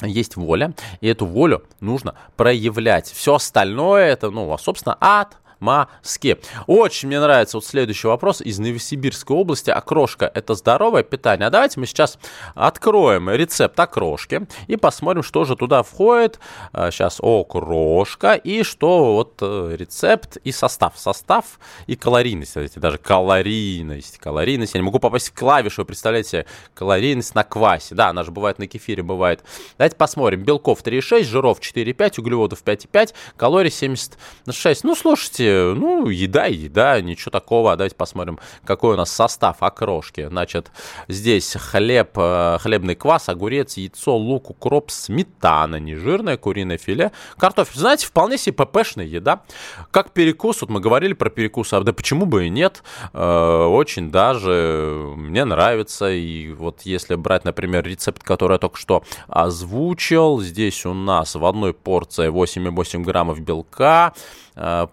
есть 0.00 0.36
воля, 0.36 0.74
и 1.00 1.08
эту 1.08 1.26
волю 1.26 1.64
нужно 1.80 2.14
проявлять. 2.36 3.06
Все 3.10 3.34
остальное 3.34 4.06
это, 4.06 4.30
ну, 4.30 4.56
собственно, 4.58 4.96
ад, 5.00 5.36
Москве. 5.62 6.38
Очень 6.66 7.08
мне 7.08 7.20
нравится 7.20 7.56
вот 7.56 7.64
следующий 7.64 8.08
вопрос 8.08 8.40
из 8.40 8.58
Новосибирской 8.58 9.36
области. 9.36 9.70
Окрошка– 9.70 10.30
это 10.34 10.54
здоровое 10.54 11.04
питание? 11.04 11.46
А 11.46 11.50
давайте 11.50 11.78
мы 11.78 11.86
сейчас 11.86 12.18
откроем 12.54 13.30
рецепт 13.30 13.78
окрошки 13.78 14.46
и 14.66 14.76
посмотрим, 14.76 15.22
что 15.22 15.44
же 15.44 15.56
туда 15.56 15.82
входит. 15.82 16.40
Сейчас 16.72 17.20
а, 17.20 17.40
окрошка 17.40 18.34
и 18.34 18.64
что 18.64 19.14
вот 19.14 19.38
э, 19.40 19.76
рецепт 19.78 20.36
и 20.38 20.50
состав. 20.50 20.94
Состав 20.96 21.60
и 21.86 21.94
калорийность. 21.94 22.52
Смотрите, 22.52 22.80
даже 22.80 22.98
калорийность. 22.98 24.18
Калорийность. 24.18 24.74
Я 24.74 24.80
не 24.80 24.84
могу 24.84 24.98
попасть 24.98 25.30
в 25.30 25.34
клавишу. 25.34 25.84
Представляете 25.84 26.46
калорийность 26.74 27.34
на 27.34 27.44
квасе. 27.44 27.94
Да, 27.94 28.08
она 28.08 28.24
же 28.24 28.32
бывает 28.32 28.58
на 28.58 28.66
кефире, 28.66 29.02
бывает. 29.02 29.44
Давайте 29.78 29.96
посмотрим. 29.96 30.42
Белков 30.42 30.82
3,6, 30.82 31.22
жиров 31.22 31.60
4,5, 31.60 32.20
углеводов 32.20 32.64
5,5, 32.64 33.14
калорий 33.36 33.70
76. 33.70 34.84
Ну, 34.84 34.96
слушайте, 34.96 35.51
ну, 35.76 36.08
еда 36.08 36.46
еда, 36.46 37.00
ничего 37.00 37.30
такого. 37.30 37.76
Давайте 37.76 37.96
посмотрим, 37.96 38.38
какой 38.64 38.94
у 38.94 38.96
нас 38.96 39.10
состав 39.10 39.56
окрошки. 39.60 40.28
Значит, 40.28 40.70
здесь 41.08 41.56
хлеб, 41.58 42.10
э, 42.16 42.58
хлебный 42.60 42.94
квас, 42.94 43.28
огурец, 43.28 43.76
яйцо, 43.76 44.16
лук, 44.16 44.50
укроп, 44.50 44.90
сметана, 44.90 45.76
нежирное 45.76 46.36
куриное 46.36 46.78
филе, 46.78 47.12
картофель. 47.38 47.78
Знаете, 47.78 48.06
вполне 48.06 48.38
себе 48.38 48.64
ППшная 48.64 49.06
еда. 49.06 49.42
Как 49.90 50.10
перекус, 50.12 50.60
вот 50.60 50.70
мы 50.70 50.80
говорили 50.80 51.12
про 51.12 51.30
перекус, 51.30 51.72
а 51.72 51.80
да 51.80 51.92
почему 51.92 52.26
бы 52.26 52.46
и 52.46 52.50
нет. 52.50 52.82
Э, 53.12 53.64
очень 53.66 54.10
даже 54.10 55.12
мне 55.16 55.44
нравится. 55.44 56.10
И 56.10 56.52
вот 56.52 56.82
если 56.82 57.14
брать, 57.14 57.44
например, 57.44 57.84
рецепт, 57.84 58.22
который 58.22 58.54
я 58.54 58.58
только 58.58 58.78
что 58.78 59.02
озвучил, 59.28 60.40
здесь 60.40 60.86
у 60.86 60.94
нас 60.94 61.34
в 61.34 61.44
одной 61.44 61.74
порции 61.74 62.28
8,8 62.28 63.02
граммов 63.02 63.40
белка, 63.40 64.12
Э, 64.54 64.86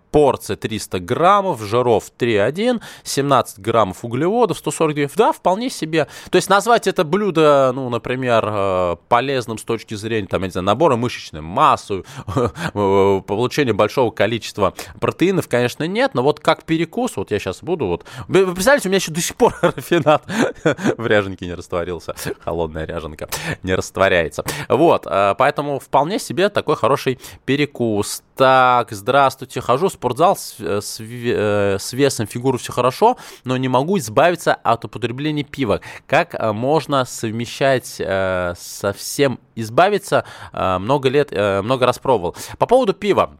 порция 0.50 0.56
300 0.56 1.00
граммов, 1.00 1.62
жиров 1.62 2.12
3,1, 2.18 2.82
17 3.04 3.60
граммов 3.60 4.04
углеводов, 4.04 4.58
140 4.58 4.96
граммов. 4.96 5.16
Да, 5.16 5.32
вполне 5.32 5.70
себе. 5.70 6.08
То 6.30 6.38
есть 6.38 6.50
назвать 6.50 6.88
это 6.88 7.04
блюдо, 7.04 7.72
ну, 7.74 7.90
например, 7.90 8.44
э, 8.48 8.96
полезным 9.08 9.58
с 9.58 9.64
точки 9.64 9.96
зрения, 9.96 10.28
там, 10.28 10.42
я 10.42 10.48
не 10.48 10.52
знаю, 10.52 10.66
набора 10.66 10.96
мышечной 10.96 11.42
массы, 11.42 12.04
получения 12.74 13.74
большого 13.74 14.12
количества 14.12 14.74
протеинов, 15.00 15.48
конечно, 15.48 15.86
нет, 15.88 16.14
но 16.14 16.24
вот 16.24 16.40
как 16.40 16.64
перекус, 16.64 17.18
вот 17.18 17.32
я 17.32 17.40
сейчас 17.40 17.62
буду, 17.62 17.88
вот, 17.88 18.06
вы 18.28 18.46
представляете, 18.46 18.90
у 18.90 18.92
меня 18.92 18.98
еще 18.98 19.12
до 19.12 19.22
сих 19.22 19.36
пор 19.36 19.56
рафинат 19.62 20.24
в 20.98 21.06
ряженке 21.06 21.46
не 21.46 21.54
растворился, 21.54 22.16
холодная 22.44 22.86
ряженка 22.86 23.30
не 23.64 23.76
растворяется. 23.76 24.44
Вот, 24.68 25.06
э, 25.06 25.36
поэтому 25.38 25.80
вполне 25.80 26.20
себе 26.20 26.50
такой 26.50 26.76
хороший 26.76 27.20
перекус. 27.46 28.24
Так, 28.40 28.92
здравствуйте. 28.92 29.60
Хожу 29.60 29.90
в 29.90 29.92
спортзал 29.92 30.38
с, 30.40 30.56
э, 30.60 30.82
с, 30.82 31.00
э, 31.00 31.78
с 31.80 31.94
весом 31.94 32.28
фигуры 32.28 32.58
все 32.58 32.72
хорошо, 32.72 33.18
но 33.44 33.58
не 33.58 33.68
могу 33.68 33.98
избавиться 33.98 34.54
от 34.54 34.86
употребления 34.86 35.44
пива. 35.44 35.82
Как 36.08 36.36
э, 36.36 36.52
можно 36.52 37.06
совмещать 37.06 38.02
совсем 38.58 39.40
избавиться? 39.56 40.26
Много 40.54 41.10
лет, 41.10 41.32
много 41.32 41.86
раз 41.86 42.00
пробовал. 42.00 42.36
По 42.58 42.66
поводу 42.66 42.94
пива. 42.94 43.40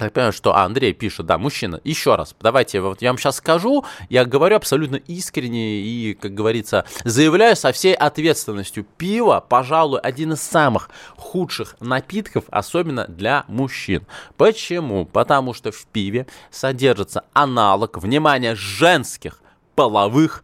Я 0.00 0.10
понимаю, 0.10 0.32
что 0.32 0.56
а, 0.56 0.64
Андрей 0.64 0.94
пишет, 0.94 1.26
да, 1.26 1.36
мужчина, 1.36 1.80
еще 1.84 2.14
раз, 2.14 2.34
давайте, 2.40 2.80
вот 2.80 3.02
я 3.02 3.10
вам 3.10 3.18
сейчас 3.18 3.36
скажу, 3.36 3.84
я 4.08 4.24
говорю 4.24 4.56
абсолютно 4.56 4.96
искренне 4.96 5.82
и, 5.82 6.14
как 6.14 6.32
говорится, 6.32 6.86
заявляю 7.04 7.56
со 7.56 7.72
всей 7.72 7.94
ответственностью. 7.94 8.86
Пиво, 8.96 9.44
пожалуй, 9.46 10.00
один 10.00 10.32
из 10.32 10.40
самых 10.40 10.88
худших 11.16 11.76
напитков, 11.80 12.44
особенно 12.48 13.06
для 13.06 13.44
мужчин. 13.48 14.06
Почему? 14.38 15.04
Потому 15.04 15.52
что 15.52 15.72
в 15.72 15.84
пиве 15.86 16.26
содержится 16.50 17.24
аналог, 17.34 17.98
внимание, 17.98 18.54
женских 18.54 19.40
половых 19.74 20.42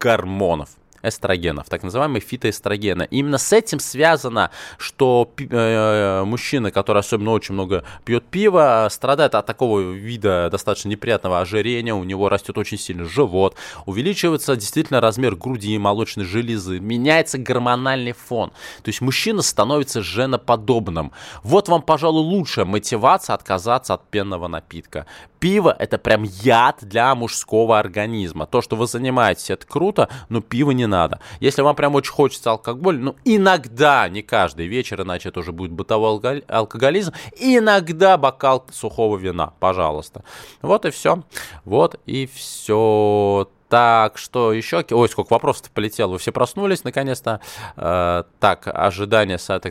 гормонов 0.00 0.70
эстрогенов, 1.02 1.68
так 1.68 1.82
называемые 1.82 2.20
фитоэстрогены. 2.20 3.06
именно 3.10 3.38
с 3.38 3.52
этим 3.52 3.80
связано, 3.80 4.50
что 4.78 5.30
э, 5.38 6.24
мужчина, 6.24 6.70
который 6.70 6.98
особенно 6.98 7.30
очень 7.32 7.54
много 7.54 7.84
пьет 8.04 8.24
пива, 8.26 8.88
страдает 8.90 9.34
от 9.34 9.46
такого 9.46 9.80
вида 9.80 10.48
достаточно 10.50 10.88
неприятного 10.88 11.40
ожирения, 11.40 11.94
у 11.94 12.04
него 12.04 12.28
растет 12.28 12.58
очень 12.58 12.78
сильно 12.78 13.04
живот, 13.04 13.56
увеличивается 13.86 14.56
действительно 14.56 15.00
размер 15.00 15.36
груди 15.36 15.74
и 15.74 15.78
молочной 15.78 16.24
железы, 16.24 16.80
меняется 16.80 17.38
гормональный 17.38 18.12
фон. 18.12 18.50
То 18.82 18.88
есть 18.88 19.00
мужчина 19.00 19.42
становится 19.42 20.02
женоподобным. 20.02 21.12
Вот 21.42 21.68
вам, 21.68 21.82
пожалуй, 21.82 22.22
лучшая 22.22 22.64
мотивация 22.64 23.34
отказаться 23.34 23.94
от 23.94 24.08
пенного 24.08 24.48
напитка. 24.48 25.06
Пиво 25.38 25.74
это 25.78 25.98
прям 25.98 26.22
яд 26.22 26.78
для 26.80 27.14
мужского 27.14 27.78
организма. 27.78 28.46
То, 28.46 28.62
что 28.62 28.76
вы 28.76 28.86
занимаетесь, 28.86 29.50
это 29.50 29.66
круто, 29.66 30.08
но 30.28 30.40
пиво 30.40 30.70
не 30.70 30.85
надо. 30.86 31.20
Если 31.40 31.62
вам 31.62 31.76
прям 31.76 31.94
очень 31.94 32.12
хочется 32.12 32.50
алкоголь, 32.50 32.98
ну 32.98 33.16
иногда, 33.24 34.08
не 34.08 34.22
каждый 34.22 34.66
вечер, 34.66 35.02
иначе 35.02 35.28
это 35.28 35.40
уже 35.40 35.52
будет 35.52 35.72
бытовой 35.72 36.40
алкоголизм, 36.48 37.12
иногда 37.38 38.16
бокал 38.16 38.64
сухого 38.72 39.16
вина, 39.16 39.52
пожалуйста. 39.60 40.24
Вот 40.62 40.84
и 40.84 40.90
все. 40.90 41.22
Вот 41.64 42.00
и 42.06 42.26
все. 42.26 43.48
Так, 43.68 44.16
что 44.16 44.52
еще? 44.52 44.84
Ой, 44.90 45.08
сколько 45.08 45.32
вопросов 45.32 45.70
полетело. 45.72 46.12
Вы 46.12 46.18
все 46.18 46.30
проснулись, 46.30 46.84
наконец-то. 46.84 47.40
Э, 47.76 48.22
так, 48.38 48.68
ожидания 48.68 49.38
сата. 49.38 49.70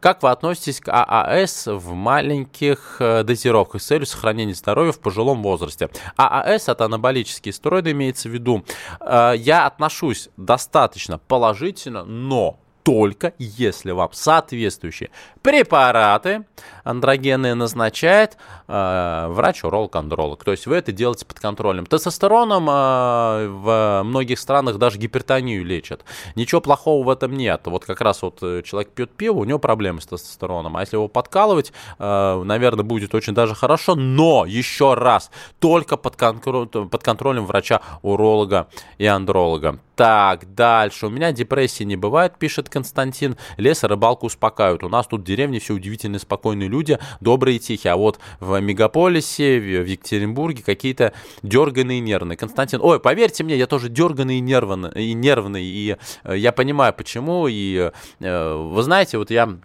Как 0.00 0.22
вы 0.22 0.30
относитесь 0.30 0.80
к 0.80 0.88
ААС 0.90 1.66
в 1.66 1.92
маленьких 1.92 2.96
э, 2.98 3.22
дозировках 3.22 3.82
с 3.82 3.86
целью 3.86 4.06
сохранения 4.06 4.54
здоровья 4.54 4.92
в 4.92 4.98
пожилом 4.98 5.42
возрасте? 5.42 5.90
ААС 6.16 6.68
это 6.68 6.86
анаболические 6.86 7.52
стероиды, 7.52 7.92
имеется 7.92 8.28
в 8.28 8.32
виду. 8.32 8.64
Э, 9.00 9.34
я 9.36 9.66
отношусь 9.66 10.28
достаточно 10.36 11.18
положительно, 11.18 12.04
но 12.04 12.58
только 12.84 13.32
если 13.38 13.92
вам 13.92 14.10
соответствующие 14.12 15.10
препараты 15.42 16.44
андрогенные 16.84 17.54
назначает 17.54 18.36
э, 18.68 19.26
врач-уролог-андролог. 19.30 20.44
То 20.44 20.52
есть 20.52 20.66
вы 20.66 20.76
это 20.76 20.92
делаете 20.92 21.24
под 21.24 21.40
контролем. 21.40 21.86
Тестостероном 21.86 22.68
э, 22.68 23.48
в 23.48 24.02
многих 24.04 24.38
странах 24.38 24.76
даже 24.76 24.98
гипертонию 24.98 25.64
лечат. 25.64 26.04
Ничего 26.34 26.60
плохого 26.60 27.04
в 27.04 27.10
этом 27.10 27.32
нет. 27.32 27.62
Вот 27.64 27.86
как 27.86 28.02
раз 28.02 28.20
вот 28.22 28.38
э, 28.42 28.62
человек 28.62 28.90
пьет 28.90 29.10
пиво, 29.10 29.38
у 29.38 29.44
него 29.44 29.58
проблемы 29.58 30.02
с 30.02 30.06
тестостероном. 30.06 30.76
А 30.76 30.80
если 30.80 30.96
его 30.96 31.08
подкалывать, 31.08 31.72
э, 31.98 32.42
наверное, 32.44 32.84
будет 32.84 33.14
очень 33.14 33.32
даже 33.32 33.54
хорошо. 33.54 33.94
Но, 33.94 34.44
еще 34.44 34.92
раз, 34.92 35.30
только 35.58 35.96
под, 35.96 36.16
контр- 36.16 36.86
под 36.86 37.02
контролем 37.02 37.46
врача-уролога 37.46 38.68
и 38.98 39.06
андролога. 39.06 39.78
Так, 39.96 40.54
дальше. 40.54 41.06
У 41.06 41.10
меня 41.10 41.30
депрессии 41.30 41.84
не 41.84 41.96
бывает, 41.96 42.36
пишет 42.36 42.68
Константин. 42.74 43.36
Лес 43.56 43.84
и 43.84 43.86
рыбалку 43.86 44.26
успокаивают. 44.26 44.82
У 44.82 44.88
нас 44.88 45.06
тут 45.06 45.22
в 45.22 45.24
деревне 45.24 45.60
все 45.60 45.74
удивительно 45.74 46.18
спокойные 46.18 46.68
люди, 46.68 46.98
добрые 47.20 47.56
и 47.56 47.58
тихие. 47.60 47.92
А 47.92 47.96
вот 47.96 48.18
в 48.40 48.60
мегаполисе, 48.60 49.58
в 49.60 49.86
Екатеринбурге 49.86 50.62
какие-то 50.62 51.12
дерганые 51.42 51.98
и 51.98 52.00
нервные. 52.00 52.36
Константин, 52.36 52.80
ой, 52.82 53.00
поверьте 53.00 53.44
мне, 53.44 53.56
я 53.56 53.66
тоже 53.66 53.88
дерганый 53.88 54.38
и 54.38 54.40
нервный, 54.40 54.90
и 54.90 55.14
нервный. 55.14 55.64
И 55.64 55.96
э, 56.24 56.36
я 56.36 56.52
понимаю, 56.52 56.92
почему. 56.92 57.46
И 57.48 57.90
э, 58.20 58.54
вы 58.54 58.82
знаете, 58.82 59.18
вот 59.18 59.30
я 59.30 59.56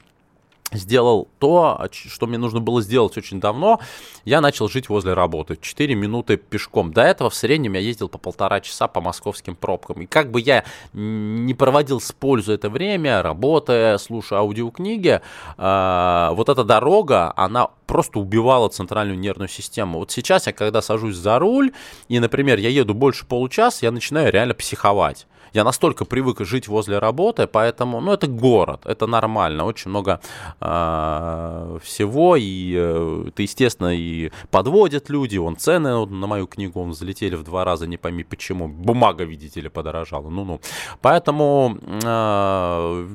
сделал 0.72 1.28
то, 1.40 1.88
что 1.92 2.28
мне 2.28 2.38
нужно 2.38 2.60
было 2.60 2.82
сделать 2.82 3.18
очень 3.18 3.40
давно. 3.40 3.80
Я 4.26 4.42
начал 4.42 4.70
жить 4.70 4.90
возле 4.90 5.14
работы. 5.14 5.58
4 5.60 5.96
минуты 5.96 6.38
пешком. 6.38 6.94
До 6.94 7.02
этого 7.02 7.30
в 7.30 7.36
среднем 7.36 7.74
я 7.74 7.80
ездил 7.80 8.10
по 8.10 8.18
полтора 8.18 8.62
часа 8.62 8.88
по 8.88 9.02
московским 9.02 9.56
пробкам. 9.56 10.02
И 10.02 10.06
как 10.06 10.32
бы 10.32 10.42
я 10.42 10.64
не 10.94 11.54
проводил 11.54 12.00
с 12.00 12.12
пользой 12.12 12.56
это 12.56 12.70
время, 12.70 13.22
работая, 13.22 13.98
слушая 13.98 14.40
аудиокниги, 14.40 15.22
э, 15.58 16.30
вот 16.34 16.50
эта 16.50 16.64
дорога, 16.64 17.34
она 17.36 17.70
просто 17.88 18.20
убивала 18.20 18.70
центральную 18.70 19.18
нервную 19.18 19.50
систему. 19.50 20.00
Вот 20.00 20.12
сейчас 20.12 20.48
я, 20.48 20.54
когда 20.54 20.82
сажусь 20.82 21.16
за 21.16 21.40
руль, 21.40 21.72
и, 22.08 22.20
например, 22.20 22.60
я 22.60 22.70
еду 22.70 22.94
больше 22.94 23.26
получаса, 23.26 23.86
я 23.86 23.92
начинаю 23.92 24.32
реально 24.32 24.54
психовать. 24.54 25.26
Я 25.54 25.64
настолько 25.64 26.06
привык 26.06 26.40
жить 26.42 26.68
возле 26.68 27.00
работы, 27.00 27.48
поэтому, 27.48 28.02
ну, 28.02 28.14
это 28.14 28.28
город, 28.28 28.82
это 28.86 29.08
нормально, 29.08 29.66
очень 29.66 29.90
много 29.90 30.20
э, 30.62 31.78
всего, 31.84 32.36
и 32.36 32.74
э, 32.76 33.26
это, 33.28 33.42
естественно, 33.42 33.96
и 33.96 34.32
подводят 34.52 35.10
люди, 35.10 35.38
он 35.38 35.58
цены 35.58 35.96
вот, 35.96 36.12
на 36.12 36.28
мою 36.28 36.48
книгу, 36.48 36.80
он 36.80 36.94
залетели 36.94 37.36
в 37.36 37.44
два 37.44 37.64
раза, 37.64 37.88
не 37.88 37.98
пойми 37.98 38.24
почему, 38.24 38.68
бумага, 38.68 39.24
видите 39.24 39.62
ли, 39.62 39.70
подорожала, 39.70 40.30
ну-ну. 40.30 40.60
Поэтому, 41.02 41.78
э, 42.04 43.08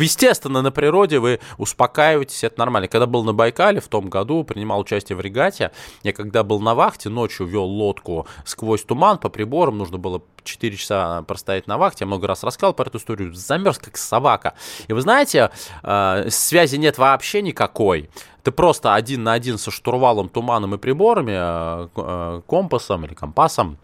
естественно, 0.00 0.62
на 0.62 0.70
природе 0.70 1.18
вы 1.18 1.40
успокаиваетесь, 1.58 2.44
это 2.44 2.58
нормально. 2.58 2.88
Когда 2.88 3.06
был 3.06 3.24
на 3.24 3.32
Байкале 3.32 3.80
в 3.80 3.88
том 3.88 4.08
году, 4.08 4.44
принимал 4.44 4.80
участие 4.80 5.16
в 5.16 5.20
регате, 5.20 5.70
я 6.02 6.12
когда 6.12 6.42
был 6.42 6.60
на 6.60 6.74
вахте, 6.74 7.08
ночью 7.08 7.46
вел 7.46 7.64
лодку 7.64 8.26
сквозь 8.44 8.82
туман 8.82 9.18
по 9.18 9.28
приборам, 9.28 9.78
нужно 9.78 9.98
было 9.98 10.22
4 10.44 10.76
часа 10.76 11.22
простоять 11.22 11.66
на 11.66 11.78
вахте, 11.82 12.04
я 12.04 12.06
много 12.06 12.26
раз 12.26 12.42
рассказал 12.44 12.72
про 12.74 12.86
эту 12.86 12.98
историю, 12.98 13.34
замерз 13.34 13.78
как 13.78 13.96
собака. 13.96 14.54
И 14.88 14.92
вы 14.92 15.00
знаете, 15.00 15.50
э, 15.82 16.26
связи 16.30 16.76
нет 16.76 16.98
вообще 16.98 17.42
никакой. 17.42 18.08
Ты 18.42 18.50
просто 18.50 18.94
один 18.94 19.22
на 19.22 19.34
один 19.34 19.58
со 19.58 19.70
штурвалом, 19.70 20.28
туманом 20.28 20.74
и 20.74 20.78
приборами, 20.78 21.32
э, 21.34 21.88
э, 21.96 22.42
компасом 22.46 23.04
или 23.04 23.14
компасом, 23.14 23.78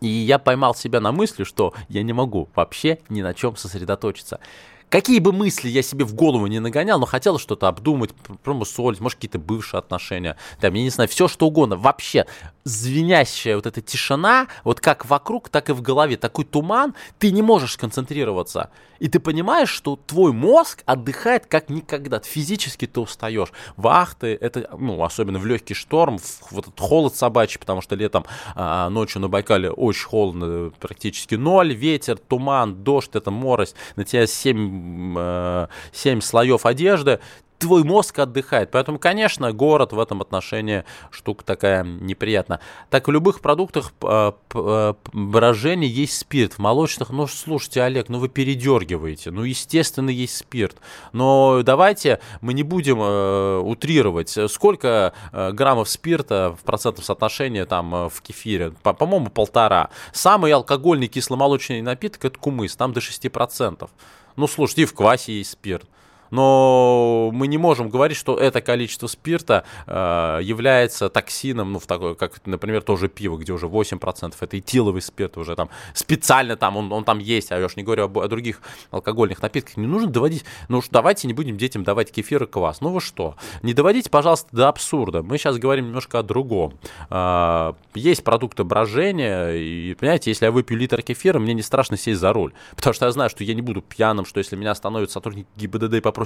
и 0.00 0.08
я 0.08 0.38
поймал 0.38 0.74
себя 0.74 1.00
на 1.00 1.12
мысли, 1.12 1.44
что 1.44 1.72
я 1.88 2.02
не 2.02 2.12
могу 2.12 2.48
вообще 2.54 2.98
ни 3.08 3.22
на 3.22 3.32
чем 3.32 3.56
сосредоточиться. 3.56 4.38
Какие 4.94 5.18
бы 5.18 5.32
мысли 5.32 5.68
я 5.68 5.82
себе 5.82 6.04
в 6.04 6.14
голову 6.14 6.46
не 6.46 6.60
нагонял, 6.60 7.00
но 7.00 7.04
хотел 7.04 7.40
что-то 7.40 7.66
обдумать, 7.66 8.12
промусолить, 8.44 9.00
может, 9.00 9.16
какие-то 9.16 9.40
бывшие 9.40 9.80
отношения, 9.80 10.36
там, 10.60 10.72
я 10.74 10.82
не 10.84 10.90
знаю, 10.90 11.08
все 11.08 11.26
что 11.26 11.48
угодно. 11.48 11.76
Вообще, 11.76 12.26
звенящая 12.62 13.56
вот 13.56 13.66
эта 13.66 13.80
тишина, 13.80 14.46
вот 14.62 14.78
как 14.78 15.04
вокруг, 15.06 15.48
так 15.48 15.68
и 15.68 15.72
в 15.72 15.82
голове, 15.82 16.16
такой 16.16 16.44
туман, 16.44 16.94
ты 17.18 17.32
не 17.32 17.42
можешь 17.42 17.72
сконцентрироваться. 17.72 18.70
И 19.00 19.08
ты 19.08 19.18
понимаешь, 19.18 19.68
что 19.68 19.96
твой 19.96 20.32
мозг 20.32 20.82
отдыхает 20.86 21.46
как 21.46 21.68
никогда. 21.68 22.20
Физически 22.20 22.86
ты 22.86 23.00
устаешь. 23.00 23.48
Вахты, 23.76 24.38
это, 24.40 24.70
ну, 24.78 25.02
особенно 25.02 25.38
в 25.40 25.46
легкий 25.46 25.74
шторм, 25.74 26.18
в 26.18 26.52
вот 26.52 26.68
этот 26.68 26.78
холод 26.78 27.16
собачий, 27.16 27.58
потому 27.58 27.82
что 27.82 27.96
летом, 27.96 28.24
а, 28.54 28.88
ночью 28.90 29.20
на 29.20 29.28
Байкале 29.28 29.70
очень 29.70 30.06
холодно, 30.06 30.72
практически 30.78 31.34
ноль, 31.34 31.74
ветер, 31.74 32.16
туман, 32.16 32.84
дождь, 32.84 33.10
это 33.14 33.30
морось, 33.30 33.74
на 33.96 34.04
тебя 34.04 34.26
7, 34.26 34.83
7 35.92 36.18
э, 36.18 36.20
слоев 36.20 36.66
одежды, 36.66 37.20
твой 37.58 37.82
мозг 37.84 38.18
отдыхает. 38.18 38.70
Поэтому, 38.70 38.98
конечно, 38.98 39.52
город 39.52 39.92
в 39.92 40.00
этом 40.00 40.20
отношении 40.20 40.84
штука 41.10 41.44
такая 41.44 41.82
неприятная. 41.82 42.60
Так, 42.90 43.08
в 43.08 43.10
любых 43.10 43.40
продуктах 43.40 43.92
э, 44.02 44.32
э, 44.54 44.94
брожения 45.12 45.88
есть 45.88 46.18
спирт. 46.18 46.54
В 46.54 46.58
молочных, 46.58 47.10
ну, 47.10 47.26
слушайте, 47.26 47.82
Олег, 47.82 48.08
ну 48.08 48.18
вы 48.18 48.28
передергиваете. 48.28 49.30
Ну, 49.30 49.44
естественно, 49.44 50.10
есть 50.10 50.36
спирт. 50.36 50.76
Но 51.12 51.62
давайте 51.62 52.20
мы 52.42 52.52
не 52.52 52.64
будем 52.64 52.98
утрировать. 53.66 54.36
Сколько 54.48 55.14
граммов 55.32 55.88
спирта 55.88 56.56
в 56.60 56.64
процентном 56.64 57.04
соотношении 57.04 57.62
там 57.64 58.08
в 58.08 58.20
кефире? 58.20 58.72
По- 58.82 58.92
по-моему, 58.92 59.30
полтора. 59.30 59.90
Самый 60.12 60.52
алкогольный 60.52 61.06
кисломолочный 61.06 61.80
напиток– 61.80 62.24
это 62.26 62.38
кумыс, 62.38 62.76
там 62.76 62.92
до 62.92 63.00
6%. 63.00 63.88
Ну, 64.36 64.46
слушайте, 64.46 64.82
и 64.82 64.86
в 64.86 64.94
квасе 64.94 65.38
есть 65.38 65.50
спирт. 65.50 65.86
Но 66.34 67.30
мы 67.32 67.46
не 67.46 67.58
можем 67.58 67.88
говорить, 67.88 68.16
что 68.16 68.36
это 68.36 68.60
количество 68.60 69.06
спирта 69.06 69.64
э, 69.86 70.40
является 70.42 71.08
токсином, 71.08 71.72
ну, 71.72 71.78
в 71.78 71.86
такой, 71.86 72.16
как, 72.16 72.44
например, 72.44 72.82
тоже 72.82 73.08
пиво, 73.08 73.36
где 73.36 73.52
уже 73.52 73.66
8% 73.66 74.34
это 74.40 74.58
этиловый 74.58 75.00
спирт, 75.00 75.36
уже 75.36 75.54
там 75.54 75.70
специально 75.94 76.56
там, 76.56 76.76
он, 76.76 76.92
он 76.92 77.04
там 77.04 77.20
есть, 77.20 77.52
а 77.52 77.58
я 77.58 77.66
уж 77.66 77.76
не 77.76 77.84
говорю 77.84 78.06
об, 78.06 78.18
о 78.18 78.26
других 78.26 78.62
алкогольных 78.90 79.42
напитках, 79.42 79.76
не 79.76 79.86
нужно 79.86 80.10
доводить, 80.10 80.44
ну 80.68 80.78
уж 80.78 80.88
давайте 80.90 81.28
не 81.28 81.34
будем 81.34 81.56
детям 81.56 81.84
давать 81.84 82.10
кефир 82.10 82.42
и 82.42 82.46
квас, 82.46 82.80
ну 82.80 82.90
вы 82.90 83.00
что, 83.00 83.36
не 83.62 83.72
доводите, 83.72 84.10
пожалуйста, 84.10 84.48
до 84.50 84.68
абсурда, 84.68 85.22
мы 85.22 85.38
сейчас 85.38 85.58
говорим 85.58 85.86
немножко 85.86 86.18
о 86.18 86.24
другом. 86.24 86.74
Э, 87.10 87.74
есть 87.94 88.24
продукты 88.24 88.64
брожения, 88.64 89.52
и, 89.52 89.94
понимаете, 89.94 90.32
если 90.32 90.46
я 90.46 90.50
выпью 90.50 90.76
литр 90.78 91.00
кефира, 91.00 91.38
мне 91.38 91.54
не 91.54 91.62
страшно 91.62 91.96
сесть 91.96 92.18
за 92.18 92.32
руль, 92.32 92.52
потому 92.74 92.92
что 92.92 93.06
я 93.06 93.12
знаю, 93.12 93.30
что 93.30 93.44
я 93.44 93.54
не 93.54 93.62
буду 93.62 93.82
пьяным, 93.82 94.24
что 94.24 94.38
если 94.38 94.56
меня 94.56 94.72
остановит 94.72 95.12
сотрудник 95.12 95.46
ГИБДД 95.56 95.94
и 95.94 96.00
попросит 96.00 96.23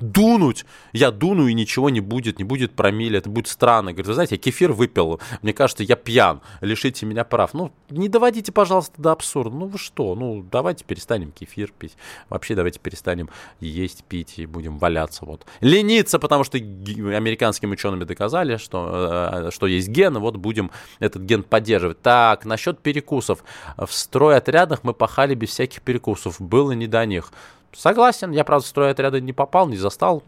дунуть, 0.00 0.64
я 0.92 1.10
дуну 1.10 1.46
и 1.46 1.54
ничего 1.54 1.90
не 1.90 2.00
будет, 2.00 2.38
не 2.38 2.44
будет 2.44 2.72
промили, 2.72 3.18
это 3.18 3.28
будет 3.28 3.48
странно. 3.48 3.92
Говорит, 3.92 4.06
вы 4.06 4.14
знаете, 4.14 4.34
я 4.36 4.40
кефир 4.40 4.72
выпил, 4.72 5.20
мне 5.42 5.52
кажется, 5.52 5.82
я 5.82 5.96
пьян, 5.96 6.40
лишите 6.60 7.06
меня 7.06 7.24
прав. 7.24 7.54
Ну, 7.54 7.72
не 7.90 8.08
доводите, 8.08 8.52
пожалуйста, 8.52 9.00
до 9.00 9.12
абсурда. 9.12 9.56
Ну, 9.56 9.66
вы 9.66 9.78
что? 9.78 10.14
Ну, 10.14 10.44
давайте 10.50 10.84
перестанем 10.84 11.32
кефир 11.32 11.72
пить. 11.76 11.96
Вообще, 12.28 12.54
давайте 12.54 12.78
перестанем 12.80 13.30
есть, 13.60 14.04
пить 14.04 14.38
и 14.38 14.46
будем 14.46 14.78
валяться. 14.78 15.24
Вот. 15.24 15.46
Лениться, 15.60 16.18
потому 16.18 16.44
что 16.44 16.58
американскими 16.58 17.72
учеными 17.72 18.04
доказали, 18.04 18.56
что, 18.56 19.46
э, 19.46 19.50
что 19.50 19.66
есть 19.66 19.88
ген, 19.88 20.18
вот 20.18 20.36
будем 20.36 20.70
этот 20.98 21.22
ген 21.22 21.42
поддерживать. 21.42 22.00
Так, 22.02 22.44
насчет 22.44 22.80
перекусов. 22.80 23.44
В 23.76 23.92
стройотрядах 23.92 24.84
мы 24.84 24.94
пахали 24.94 25.34
без 25.34 25.50
всяких 25.50 25.82
перекусов. 25.82 26.40
Было 26.40 26.72
не 26.72 26.86
до 26.86 27.04
них. 27.06 27.32
Согласен, 27.72 28.32
я, 28.32 28.44
правда, 28.44 28.64
в 28.64 28.68
стройотряды 28.68 29.20
не 29.20 29.32
попал, 29.32 29.68
не 29.68 29.76
застал 29.76 30.22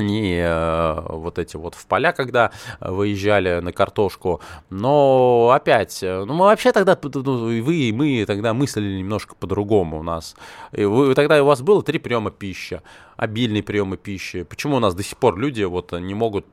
не 0.00 0.40
э, 0.40 1.00
вот 1.08 1.38
эти 1.38 1.56
вот 1.56 1.74
в 1.74 1.86
поля, 1.86 2.12
когда 2.12 2.50
выезжали 2.80 3.60
на 3.60 3.72
картошку. 3.72 4.40
Но 4.70 5.50
опять, 5.54 6.02
э, 6.02 6.24
ну 6.24 6.34
мы 6.34 6.46
вообще 6.46 6.72
тогда, 6.72 6.98
ну, 7.02 7.62
вы 7.62 7.74
и 7.74 7.92
мы 7.92 8.24
тогда 8.26 8.54
мыслили 8.54 8.98
немножко 8.98 9.34
по-другому 9.34 10.00
у 10.00 10.02
нас. 10.02 10.36
И 10.72 10.84
вы, 10.84 11.14
тогда 11.14 11.42
у 11.42 11.46
вас 11.46 11.62
было 11.62 11.82
три 11.82 11.98
приема 11.98 12.30
пищи, 12.30 12.82
обильные 13.16 13.62
приемы 13.62 13.96
пищи. 13.96 14.42
Почему 14.44 14.76
у 14.76 14.80
нас 14.80 14.94
до 14.94 15.02
сих 15.02 15.18
пор 15.18 15.38
люди 15.38 15.62
вот 15.62 15.92
не 15.92 16.14
могут 16.14 16.46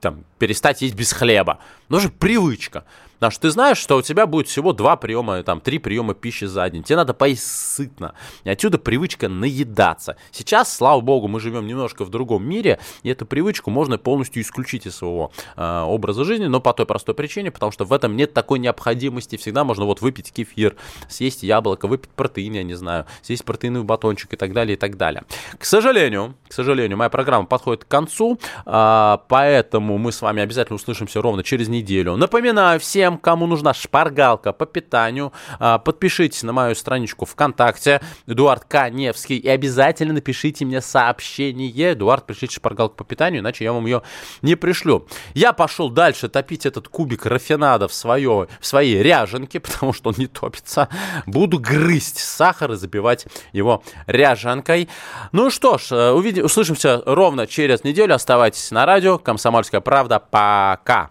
там, 0.00 0.24
перестать 0.38 0.82
есть 0.82 0.94
без 0.94 1.12
хлеба? 1.12 1.58
Ну 1.88 2.00
же 2.00 2.10
привычка. 2.10 2.84
Потому 3.20 3.32
что 3.32 3.42
ты 3.42 3.50
знаешь, 3.50 3.76
что 3.76 3.98
у 3.98 4.02
тебя 4.02 4.26
будет 4.26 4.48
всего 4.48 4.72
два 4.72 4.96
приема, 4.96 5.42
там, 5.42 5.60
три 5.60 5.78
приема 5.78 6.14
пищи 6.14 6.46
за 6.46 6.70
день. 6.70 6.82
Тебе 6.82 6.96
надо 6.96 7.12
поесть 7.12 7.44
сытно. 7.44 8.14
И 8.44 8.48
отсюда 8.48 8.78
привычка 8.78 9.28
наедаться. 9.28 10.16
Сейчас, 10.32 10.74
слава 10.74 11.02
богу, 11.02 11.28
мы 11.28 11.38
живем 11.38 11.66
немножко 11.66 12.06
в 12.06 12.08
другом 12.08 12.48
мире, 12.48 12.78
и 13.02 13.10
эту 13.10 13.26
привычку 13.26 13.70
можно 13.70 13.98
полностью 13.98 14.42
исключить 14.42 14.86
из 14.86 14.96
своего 14.96 15.32
э, 15.54 15.80
образа 15.82 16.24
жизни, 16.24 16.46
но 16.46 16.62
по 16.62 16.72
той 16.72 16.86
простой 16.86 17.14
причине, 17.14 17.50
потому 17.50 17.72
что 17.72 17.84
в 17.84 17.92
этом 17.92 18.16
нет 18.16 18.32
такой 18.32 18.58
необходимости. 18.58 19.36
Всегда 19.36 19.64
можно 19.64 19.84
вот 19.84 20.00
выпить 20.00 20.32
кефир, 20.32 20.76
съесть 21.10 21.42
яблоко, 21.42 21.88
выпить 21.88 22.10
протеин, 22.12 22.54
я 22.54 22.62
не 22.62 22.74
знаю, 22.74 23.04
съесть 23.20 23.44
протеиновый 23.44 23.86
батончик 23.86 24.32
и 24.32 24.36
так 24.36 24.54
далее, 24.54 24.76
и 24.76 24.78
так 24.78 24.96
далее. 24.96 25.24
К 25.58 25.66
сожалению, 25.66 26.36
к 26.48 26.54
сожалению, 26.54 26.96
моя 26.96 27.10
программа 27.10 27.44
подходит 27.44 27.84
к 27.84 27.88
концу, 27.88 28.40
э, 28.64 29.18
поэтому 29.28 29.98
мы 29.98 30.10
с 30.10 30.22
вами 30.22 30.40
обязательно 30.40 30.76
услышимся 30.76 31.20
ровно 31.20 31.42
через 31.42 31.68
неделю. 31.68 32.16
Напоминаю 32.16 32.80
всем, 32.80 33.09
всем, 33.10 33.18
кому 33.18 33.46
нужна 33.46 33.74
шпаргалка 33.74 34.52
по 34.52 34.66
питанию, 34.66 35.32
а, 35.58 35.78
подпишитесь 35.78 36.42
на 36.42 36.52
мою 36.52 36.74
страничку 36.74 37.24
ВКонтакте, 37.24 38.00
Эдуард 38.26 38.64
Каневский, 38.64 39.36
и 39.36 39.48
обязательно 39.48 40.14
напишите 40.14 40.64
мне 40.64 40.80
сообщение. 40.80 41.70
Эдуард, 41.92 42.26
пришлите 42.26 42.54
шпаргалку 42.54 42.96
по 42.96 43.04
питанию, 43.04 43.40
иначе 43.40 43.64
я 43.64 43.72
вам 43.72 43.86
ее 43.86 44.02
не 44.42 44.54
пришлю. 44.54 45.06
Я 45.34 45.52
пошел 45.52 45.90
дальше 45.90 46.28
топить 46.28 46.66
этот 46.66 46.88
кубик 46.88 47.26
рафинада 47.26 47.88
в, 47.88 47.94
свое, 47.94 48.48
в 48.60 48.66
своей 48.66 49.02
ряженке, 49.02 49.60
потому 49.60 49.92
что 49.92 50.10
он 50.10 50.14
не 50.18 50.26
топится. 50.26 50.88
Буду 51.26 51.58
грызть 51.58 52.18
сахар 52.18 52.72
и 52.72 52.76
забивать 52.76 53.26
его 53.52 53.82
ряженкой. 54.06 54.88
Ну 55.32 55.50
что 55.50 55.78
ж, 55.78 55.92
э, 55.92 56.10
увидим, 56.12 56.44
услышимся 56.44 57.02
ровно 57.06 57.46
через 57.46 57.82
неделю. 57.84 58.14
Оставайтесь 58.14 58.70
на 58.70 58.86
радио. 58.86 59.18
Комсомольская 59.18 59.80
правда. 59.80 60.20
Пока. 60.20 61.10